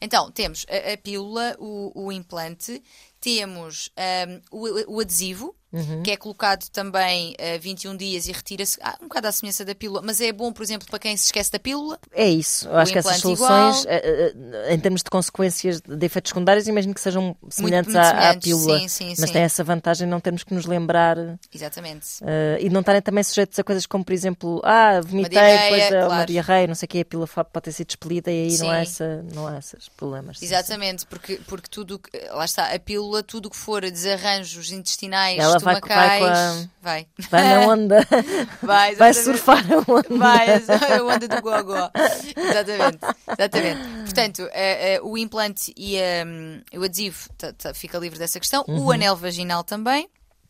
[0.00, 2.82] Então, temos a, a pílula, o, o implante,
[3.26, 6.02] temos ahm, o, o adesivo, Uhum.
[6.02, 9.74] que é colocado também a 21 dias e retira-se ah, um bocado à semelhança da
[9.74, 11.98] pílula, mas é bom, por exemplo, para quem se esquece da pílula.
[12.14, 12.66] É isso.
[12.68, 13.94] Eu acho que essas soluções, igual.
[13.94, 14.32] eh,
[14.68, 18.14] eh, em termos de consequências de efeitos secundários, imagino que sejam semelhantes muito à, à
[18.14, 18.78] semelhantes, pílula.
[18.78, 19.32] sim, sim, mas sim.
[19.32, 21.18] tem essa vantagem de não termos que nos lembrar
[21.52, 22.06] Exatamente.
[22.24, 25.82] eh, e não estarem também sujeitos a coisas como, por exemplo, ah, vomitei, diarreia, depois
[25.82, 26.26] eh, uma claro.
[26.26, 28.78] diarreia, não sei o que, a pílula pode ter sido expelida e aí não há,
[28.78, 30.40] essa, não há esses problemas.
[30.40, 35.74] Exatamente, porque, porque tudo, lá está, a pílula, tudo que for desarranjos intestinais, Ela vai-
[35.74, 37.06] vai com a- estomacais, vai.
[37.30, 38.06] Vai na onda,
[38.62, 40.08] Vai, vai surfar a onda.
[40.18, 41.90] Vai, a onda do gogó.
[42.36, 42.98] Exatamente,
[43.38, 44.04] exatamente.
[44.04, 48.64] Portanto, eh, eh, o implante e hum, o adesivo tá- tá- fica livre dessa questão.
[48.68, 48.84] Uhum.
[48.86, 50.08] O anel vaginal também.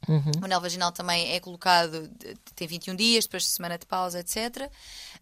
[0.09, 2.09] O anel vaginal também é colocado,
[2.55, 4.71] tem 21 dias, depois de semana de pausa, etc.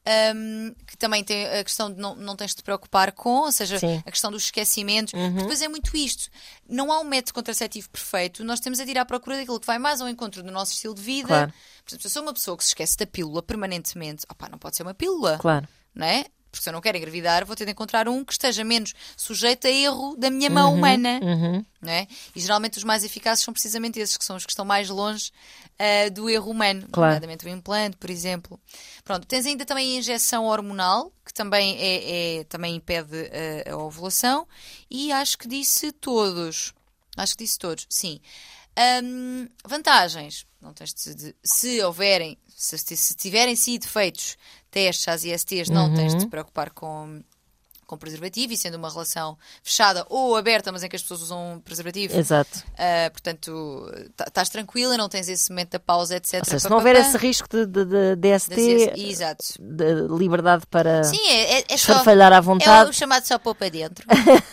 [0.07, 3.53] Um, que também tem a questão de não, não tens de te preocupar com, ou
[3.53, 3.87] seja, Sim.
[3.87, 4.03] Uhum.
[4.05, 5.15] a questão dos esquecimentos.
[5.35, 6.29] Depois é muito isto.
[6.69, 9.79] Não há um método contraceptivo perfeito, nós temos a ir à procura daquilo que vai
[9.79, 11.29] mais ao encontro do nosso estilo de vida.
[11.29, 11.53] Claro.
[11.85, 14.59] Por exemplo, se eu sou uma pessoa que se esquece da pílula permanentemente, opá, não
[14.59, 15.67] pode ser uma pílula Claro.
[15.95, 16.27] não é?
[16.55, 19.67] Porque se eu não quero engravidar, vou ter de encontrar um que esteja menos sujeito
[19.67, 21.21] a erro da minha mão humana.
[21.23, 21.65] Uhum.
[21.81, 22.07] Não é?
[22.35, 25.31] E geralmente os mais eficazes são precisamente esses, que são os que estão mais longe
[25.79, 27.15] ah, do erro humano, Claro.
[27.15, 28.59] nomeadamente o implante, por exemplo.
[29.05, 33.31] Pronto, tens ainda também a injeção hormonal, que também, é, é- também impede
[33.67, 34.47] ah, a ovulação,
[34.91, 36.73] e acho que disse todos.
[37.17, 38.21] Acho que disse todos, sim.
[39.03, 40.47] Hum, vantagens.
[40.61, 44.37] Não tens de, de- se houverem, se, se tiverem sido feitos
[44.75, 47.21] testes às ISTs, não tens de te preocupar com,
[47.95, 51.61] com preservativo e sendo uma relação fechada ou aberta, mas em que as pessoas usam
[51.65, 52.17] preservativo.
[52.19, 52.63] Exato.
[52.79, 56.35] ah, portanto, tá- estás tranquila, não tens esse momento da pausa, etc.
[56.41, 59.45] Ou seja, se não houver esse risco de, de, de DST, Exato.
[59.59, 61.95] de liberdade para Sim, é, é, é só.
[61.95, 64.05] à É vontade, o chamado só pôr para dentro.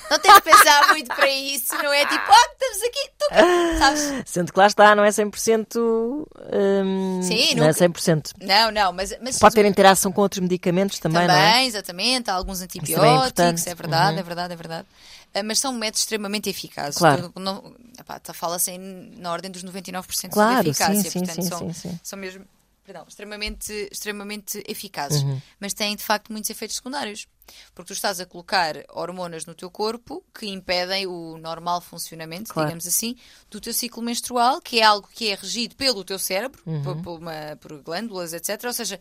[0.10, 2.99] Não tens de pensar muito para isso, não é tipo, oh, estamos aqui,
[3.32, 4.23] aqui, sabes?
[4.25, 5.77] sendo que lá está, não é 100%.
[5.80, 8.32] hum, Sim, não é nunca- 100%.
[8.41, 11.65] Não, não, mas, mas Pode ter interação com outros medicamentos também, Também, não é?
[11.65, 13.69] exatamente, há alguns é antibióticos, importante.
[13.69, 14.87] é verdade, é verdade, é verdade.
[15.33, 16.97] Ah, Mas são métodos extremamente eficazes.
[16.97, 17.29] Claro.
[17.29, 20.95] Tu não- epá, Fala-se na ordem dos 99% Claro, de eficácia.
[20.95, 21.99] sim, sim, portanto, sim, são, sim, sim.
[22.03, 22.45] são mesmo
[22.83, 25.21] perdão, extremamente, extremamente eficazes.
[25.23, 25.39] Uhum.
[25.59, 27.27] Mas têm, de facto, muitos efeitos secundários.
[27.75, 32.69] Porque tu estás a colocar hormonas no teu corpo que impedem o normal funcionamento, Claro.
[32.69, 33.15] digamos assim,
[33.49, 36.81] do teu ciclo menstrual, que é algo que é regido pelo teu cérebro, Uhum.
[36.81, 38.63] por, por uma- por glândulas, etc.
[38.65, 38.99] Ou seja,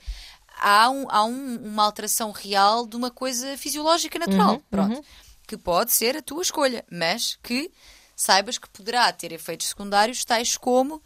[0.58, 4.54] há, um- há um- uma alteração real de uma coisa fisiológica natural.
[4.54, 5.04] Uhum, Pronto.
[5.46, 7.70] Que pode ser a tua escolha, mas que
[8.16, 11.02] saibas que poderá ter efeitos secundários, tais como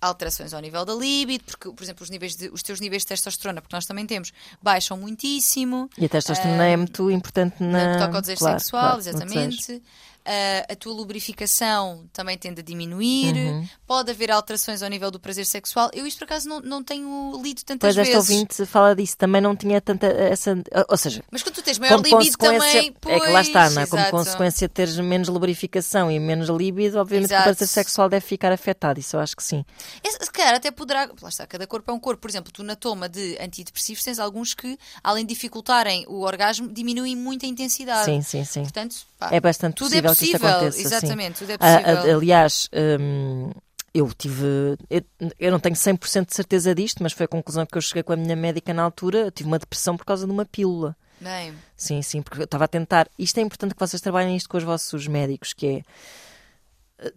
[0.00, 3.08] alterações ao nível da libido, porque, por exemplo, os, níveis de- os teus níveis de
[3.08, 5.90] testosterona, porque nós também temos, baixam muitíssimo.
[5.98, 7.86] E a testosterona é muito importante na.
[7.86, 9.82] No que toca ao desejo claro, sexual, claro, exatamente.
[10.24, 13.34] Ah, a tua lubrificação também tende a diminuir.
[13.34, 13.68] Uhum.
[13.86, 15.90] Pode haver alterações ao nível do prazer sexual.
[15.92, 18.30] Eu isto por acaso não, não tenho lido tantas Pois esta vezes.
[18.30, 20.56] ouvinte fala disso, também não tinha tanta essa.
[20.88, 22.58] Ou seja, Mas quando tu tens maior libido consequência.
[22.68, 23.86] também, pois, é que lá está, não é?
[23.86, 24.16] Como exato.
[24.16, 27.56] consequência de teres menos lubrificação e menos libido, obviamente que o Exato.
[27.56, 29.64] prazer sexual deve ficar afetado, isso eu acho que sim.
[30.04, 31.08] Esse, se calhar até poderá.
[31.20, 32.20] Lá está, cada corpo é um corpo.
[32.20, 36.68] Por exemplo, tu na toma de antidepressivos tens alguns que, além de dificultarem o orgasmo,
[36.68, 38.04] diminuem muito a intensidade.
[38.04, 38.62] Sim, sim, sim.
[38.62, 40.78] Portanto, pá, É bastante tudo é possível, que isto aconteça.
[40.78, 40.84] sim.
[40.86, 42.16] Exatamente, tudo é Ah, ah, possível.
[42.18, 42.68] aliás,
[43.00, 43.50] hum,
[43.94, 44.44] eu tive.
[44.88, 45.02] Eu,
[45.38, 48.12] eu não tenho 100% de certeza disto, mas foi a conclusão que eu cheguei com
[48.12, 49.18] a minha médica na altura.
[49.18, 50.96] Eu tive uma depressão por causa de uma pílula.
[51.20, 53.06] Bem, Sim, sim, porque eu estava a tentar.
[53.18, 55.82] Isto é importante que vocês trabalhem isto com os vossos médicos, que é.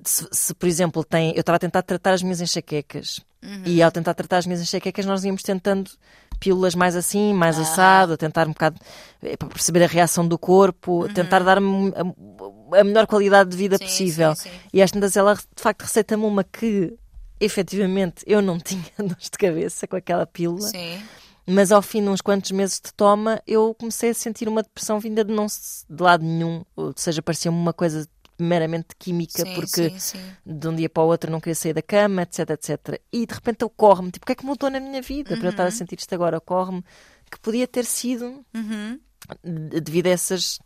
[0.04, 3.64] Se, se, por exemplo, tem, eu estava a tentar tratar as minhas enxaquecas Uhum.
[3.66, 5.92] e ao tentar tratar as minhas enxaquecas nós íamos tentando
[6.44, 7.62] pílulas mais assim, mais Ah.
[7.62, 8.80] assado, a tentar um bocado
[9.22, 13.76] eh, para perceber a reação do corpo, tentar dar-me a, a melhor qualidade de vida
[13.76, 13.80] Uhum.
[13.80, 14.36] Sim, possível.
[14.36, 14.56] sim, sim.
[14.74, 16.94] E às tantas ela de facto receita-me uma que
[17.40, 20.68] efetivamente eu não tinha dores de cabeça com aquela pílula.
[20.68, 21.02] sim.
[21.46, 24.98] Mas ao fim de uns quantos meses de toma, eu comecei a sentir uma depressão
[24.98, 26.64] vinda de não de lado nenhum.
[26.74, 28.08] Ou seja, parecia-me uma coisa
[28.44, 30.32] meramente química, sim, porque sim, sim.
[30.46, 33.02] de um dia para o outro não queria sair da cama, etc, etc.
[33.12, 35.52] E de repente ocorre-me, tipo, o que é que mudou na minha vida para eu
[35.52, 36.38] estar a sentir isto agora?
[36.38, 36.84] Ocorre-me
[37.32, 39.00] que podia ter sido Uhum.
[39.44, 40.60] de- devido a essas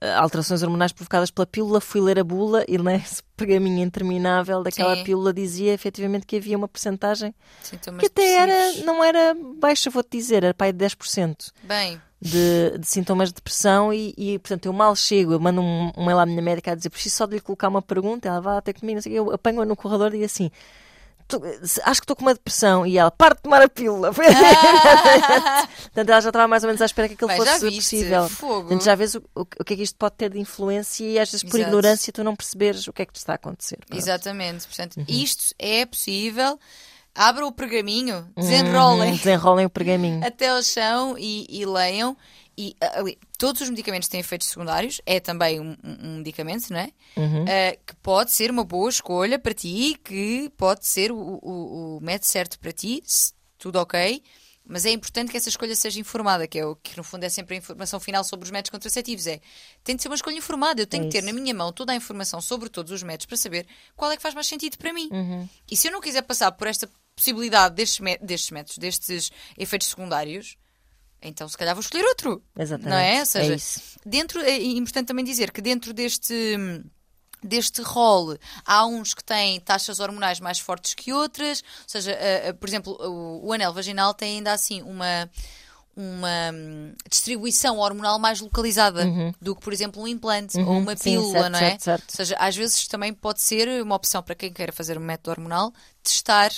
[0.00, 4.94] eh, alterações hormonais provocadas pela pílula, fui ler a bula e nesse pergaminho interminável daquela
[4.94, 5.04] Sim.
[5.04, 10.10] pílula dizia efetivamente que havia uma percentagem Sintomas que até era, não era baixa, vou-te
[10.18, 14.72] dizer, era aí de 10% Bem, de, de sintomas de depressão e, e, portanto, eu
[14.72, 17.34] mal chego, eu mando um, um mail à minha médica a dizer preciso só de
[17.34, 20.12] lhe colocar uma pergunta, ela vai ter comigo, não sei eu apanho-a no corredor e
[20.12, 20.50] digo assim
[21.28, 21.42] "Tu-
[21.84, 26.20] acho que estou com uma depressão e ela, para de tomar a pílula portanto ela
[26.20, 28.60] já estava mais ou menos à espera que aquilo já fosse viste, possível fogo.
[28.62, 31.18] portanto já vês o, o, o que é que isto pode ter de influência e
[31.18, 31.68] às vezes por Exato.
[31.68, 33.98] ignorância tu não perceberes o que é que te está a acontecer Pronto.
[34.00, 34.66] exatamente.
[34.66, 35.04] Portanto, Uhum.
[35.08, 36.58] isto é possível.
[37.16, 42.16] Abram o pergaminho, desenrolem Uhum, desenrolem o pergaminho até ao chão e, e leiam.
[42.58, 46.78] E ah, ali, todos os medicamentos têm efeitos secundários, é também um, um- medicamento, não
[46.80, 46.90] é?
[47.16, 47.44] Uhum.
[47.48, 52.00] Ah, que pode ser uma boa escolha para ti, que pode ser o, o, o
[52.00, 54.22] método certo para ti, se tudo ok.
[54.68, 57.28] Mas é importante que essa escolha seja informada, que é o que no fundo é
[57.28, 59.26] sempre a informação final sobre os métodos contraceptivos.
[59.26, 59.40] É
[59.84, 60.82] tem de ser uma escolha informada.
[60.82, 63.26] Eu tenho É que ter na minha mão toda a informação sobre todos os métodos
[63.26, 65.08] para saber qual é que faz mais sentido para mim.
[65.12, 65.48] Uhum.
[65.70, 70.56] E se eu não quiser passar por esta possibilidade destes, destes métodos, destes efeitos secundários,
[71.22, 72.42] então se calhar vou escolher outro.
[72.58, 72.90] Exatamente.
[72.90, 73.14] Não é?
[73.14, 73.80] Ou É seja, isso.
[74.04, 76.56] dentro, é importante também dizer que dentro deste
[77.46, 82.48] deste rol há uns que têm taxas hormonais mais fortes que outras, ou seja, eh,
[82.48, 82.96] eh, por exemplo,
[83.42, 85.30] o, anel vaginal tem ainda assim uma
[85.98, 89.06] uma hum, distribuição hormonal mais localizada
[89.40, 91.78] do que, por exemplo, um implante ou Uhum, uma sim, pílula, certo, não é?
[91.78, 92.10] certo, certo.
[92.10, 95.30] Ou seja, às vezes também pode ser uma opção para quem queira fazer um método
[95.30, 96.50] hormonal testar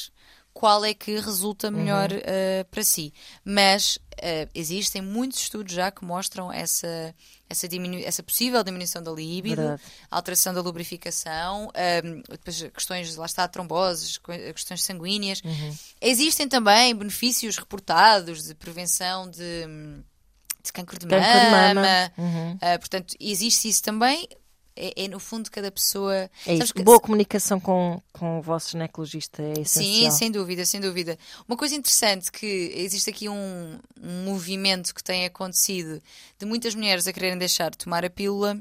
[0.52, 2.20] qual é que resulta melhor Uhum.
[2.24, 3.12] eh, para si.
[3.44, 7.14] Mas eh, existem muitos estudos já que mostram essa,
[7.48, 9.82] essa, diminu essa possível diminuição da libido, Verdade.
[10.10, 14.18] alteração da lubrificação, ehm, depois questões, lá está, tromboses,
[14.54, 15.40] questões sanguíneas.
[15.44, 15.76] Uhum.
[16.00, 19.66] Existem também benefícios reportados de prevenção de,
[20.62, 21.74] de cancro de Cancro de mama.
[21.74, 22.12] mama.
[22.18, 22.58] Uhum.
[22.60, 24.28] Ah, portanto, existe isso também.
[24.80, 26.30] É, é, no fundo cada pessoa.
[26.46, 26.72] É isso.
[26.72, 30.10] que- Boa comunicação com, com o vosso ginecologista é Sim, essencial.
[30.12, 31.18] sem dúvida, sem dúvida.
[31.48, 36.00] Uma coisa interessante que existe aqui um, um movimento que tem acontecido
[36.38, 38.56] de muitas mulheres a quererem deixar de tomar a pílula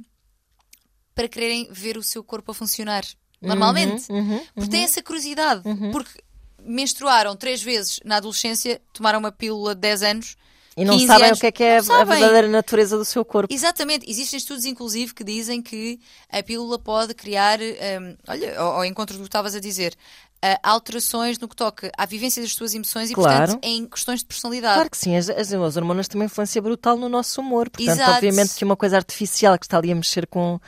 [1.14, 3.04] para quererem ver o seu corpo a funcionar
[3.42, 4.12] normalmente.
[4.12, 5.62] Uhum, Porque têm essa curiosidade.
[5.92, 6.20] Porque
[6.64, 10.36] menstruaram três vezes na adolescência, tomaram uma pílula de 10 anos.
[10.78, 11.38] E não 15 sabem anos.
[11.40, 13.52] o que é que é a verdadeira natureza do seu corpo.
[13.54, 16.00] Exatamente, existem estudos inclusive que dizem que
[16.32, 19.96] a pílula pode criar, hum, olha, ao, ao encontro do que estavas a dizer,
[20.40, 23.46] ah, alterações no que toca à vivência das tuas emoções e, Claro.
[23.54, 24.76] portanto, em questões de personalidade.
[24.76, 27.72] Claro que sim, as, as, as hormonas têm uma influência brutal no nosso humor.
[27.72, 28.12] Portanto, Exato.
[28.12, 30.60] obviamente que uma coisa artificial que está ali a mexer com.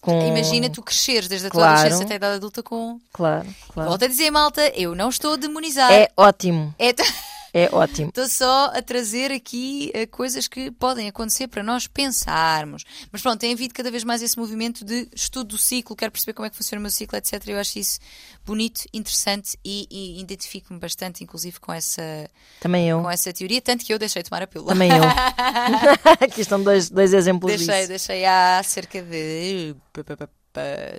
[0.00, 0.28] com...
[0.28, 1.74] Imagina tu cresceres desde a tua Claro.
[1.78, 3.00] adolescência até a idade adulta com.
[3.12, 3.88] Claro, claro.
[3.90, 5.92] Volto a dizer, malta, eu não estou a demonizar.
[5.92, 6.94] É ótimo, É-
[7.52, 8.08] é ótimo.
[8.08, 12.84] Estou só a trazer aqui eh, coisas que podem acontecer para nós pensarmos.
[13.10, 16.32] Mas pronto, tem havido cada vez mais esse movimento de estudo do ciclo, quero perceber
[16.32, 17.42] como é que funciona o meu ciclo, etc.
[17.48, 17.98] Eu acho isso
[18.44, 22.28] bonito, interessante e, e identifico-me bastante, inclusive, com essa,
[22.60, 23.02] Também eu.
[23.02, 24.72] com essa teoria, tanto que eu deixei de tomar a pílula.
[24.72, 25.02] Também eu.
[26.20, 27.88] Aqui estão dois, dois exemplos deixei, disso.
[27.88, 29.74] deixei há cerca de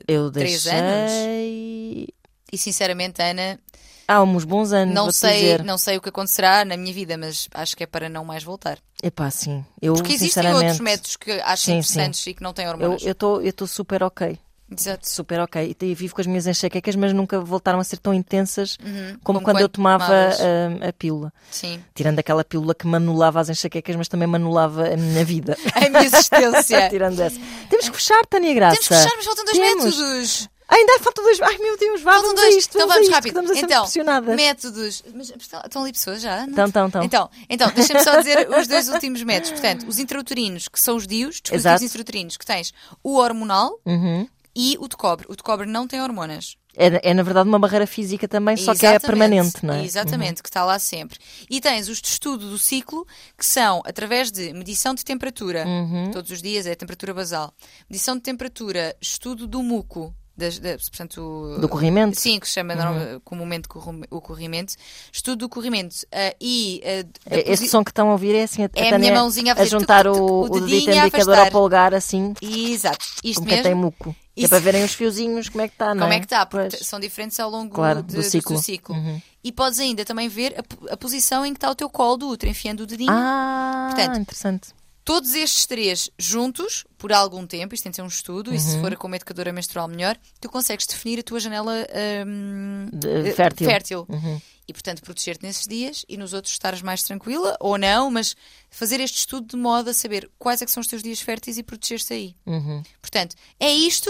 [0.08, 0.80] Eu três deixei.
[0.80, 2.21] anos.
[2.52, 3.60] E sinceramente, Ana,
[4.08, 5.64] Há uns bons anos, não sei, dizer.
[5.64, 8.44] não sei o que acontecerá na minha vida, mas acho que é para não mais
[8.44, 8.78] voltar.
[9.02, 9.64] Epá, sim.
[9.82, 12.72] Eu, Porque existem sinceramente, outros métodos que acho Sim, interessantes e que não têm Eu
[12.72, 13.04] hormonas.
[13.04, 14.38] estou super ok.
[14.78, 15.08] Exato.
[15.10, 15.76] Super ok.
[15.82, 19.18] E vivo com as minhas enxaquecas, mas nunca voltaram a ser tão intensas como, Uhum.
[19.24, 21.32] Como quando eu tomava a, a pílula.
[21.50, 21.84] Sim.
[21.94, 25.58] Tirando aquela pílula que manulava as enxaquecas, mas também manulava a minha vida.
[25.76, 26.88] A minha existência.
[26.90, 27.40] Tirando essa.
[27.70, 28.76] Temos que fechar, Tânia Graça.
[28.78, 29.86] Temos que fechar, mas faltam dois Temos.
[29.86, 30.50] métodos.
[30.72, 31.40] Ainda faltam dois.
[31.42, 32.56] Ai meu Deus, vá, vamos dois.
[32.56, 33.40] isto, então vamos, isto, rápido.
[33.42, 33.86] então,
[34.36, 35.04] métodos.
[35.14, 36.46] Mas estão estão ali pessoas já?
[36.48, 36.54] Não?
[36.54, 37.04] Então, então, então.
[37.04, 39.52] Então, então deixa-me só dizer os dois últimos métodos.
[39.52, 44.28] Portanto, os intrauterinos, que são os DIUs, dispositivos intrauterinos, que tens o hormonal Uhum.
[44.56, 45.26] e o de cobre.
[45.30, 46.56] O de cobre não tem hormonas.
[46.74, 49.84] É, é, na verdade uma barreira física também, só que é Exatamente, permanente, não é?
[49.84, 51.20] Exatamente, que está lá sempre.
[51.50, 53.06] E tens os de estudo do ciclo,
[53.38, 56.12] que são através de medição de temperatura, Uhum.
[56.12, 57.54] todos os dias é a temperatura basal,
[57.90, 62.20] medição de temperatura, estudo do muco, das, da- portanto, Do corrimento?
[62.20, 63.20] Sim, que se chama Uhum.
[63.24, 63.68] comumente
[64.10, 64.74] o corrimento.
[65.12, 68.64] Estudo do corrimento ah, e É, Este posi- som que estão a ouvir é assim,
[68.64, 71.04] a, É a minha mãozinha a fazer juntar tuc, tuc, o, o o dedito dedinho
[71.04, 73.82] a indicador ao polegar, assim, Exato, isto como tem mesmo.
[73.82, 74.16] muco.
[74.34, 74.50] Que É Isso.
[74.50, 76.16] para verem os fiozinhos como é que está, não Como é?
[76.16, 76.46] é que está?
[76.46, 76.88] Porque Pois.
[76.88, 78.58] são diferentes ao longo Claro, de- do ciclo.
[78.90, 79.22] Uhum.
[79.44, 82.30] E podes ainda também ver a, a posição em que está o teu colo do
[82.30, 83.12] útero, enfiando o dedinho.
[83.12, 84.70] Ah, Portanto, interessante.
[85.04, 88.76] Todos estes três juntos, por algum tempo, isto tem de ser um estudo, e se
[88.76, 88.82] Uhum.
[88.82, 91.74] for com uma educadora menstrual melhor, tu consegues definir a tua janela
[92.28, 94.06] hum, De- eh, fértil.
[94.08, 94.40] Uhum.
[94.68, 98.36] E, portanto, proteger-te nesses dias e nos outros estares mais tranquila, ou não, mas
[98.70, 101.58] fazer este estudo de modo a saber quais é que são os teus dias férteis
[101.58, 102.36] e proteger-te aí.
[102.46, 102.82] Uhum.
[103.02, 104.10] Portanto, é isto.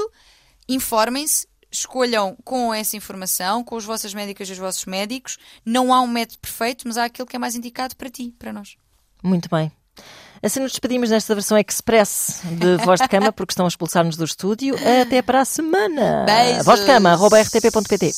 [0.67, 5.37] Informem-se, escolham com essa informação, com as vossas médicas e os vossos médicos.
[5.65, 8.53] Não há um método perfeito, mas há aquele que é mais indicado para ti, para
[8.53, 8.75] nós.
[9.23, 9.71] Muito bem.
[10.43, 14.25] Assim nos despedimos nesta versão express de Voz de Cama, porque estão a expulsar-nos do
[14.25, 14.75] estúdio.
[15.01, 16.25] Até para a semana.
[16.25, 16.65] Beijos.
[16.65, 18.11] Voz de Cama, arroba rtp.pt.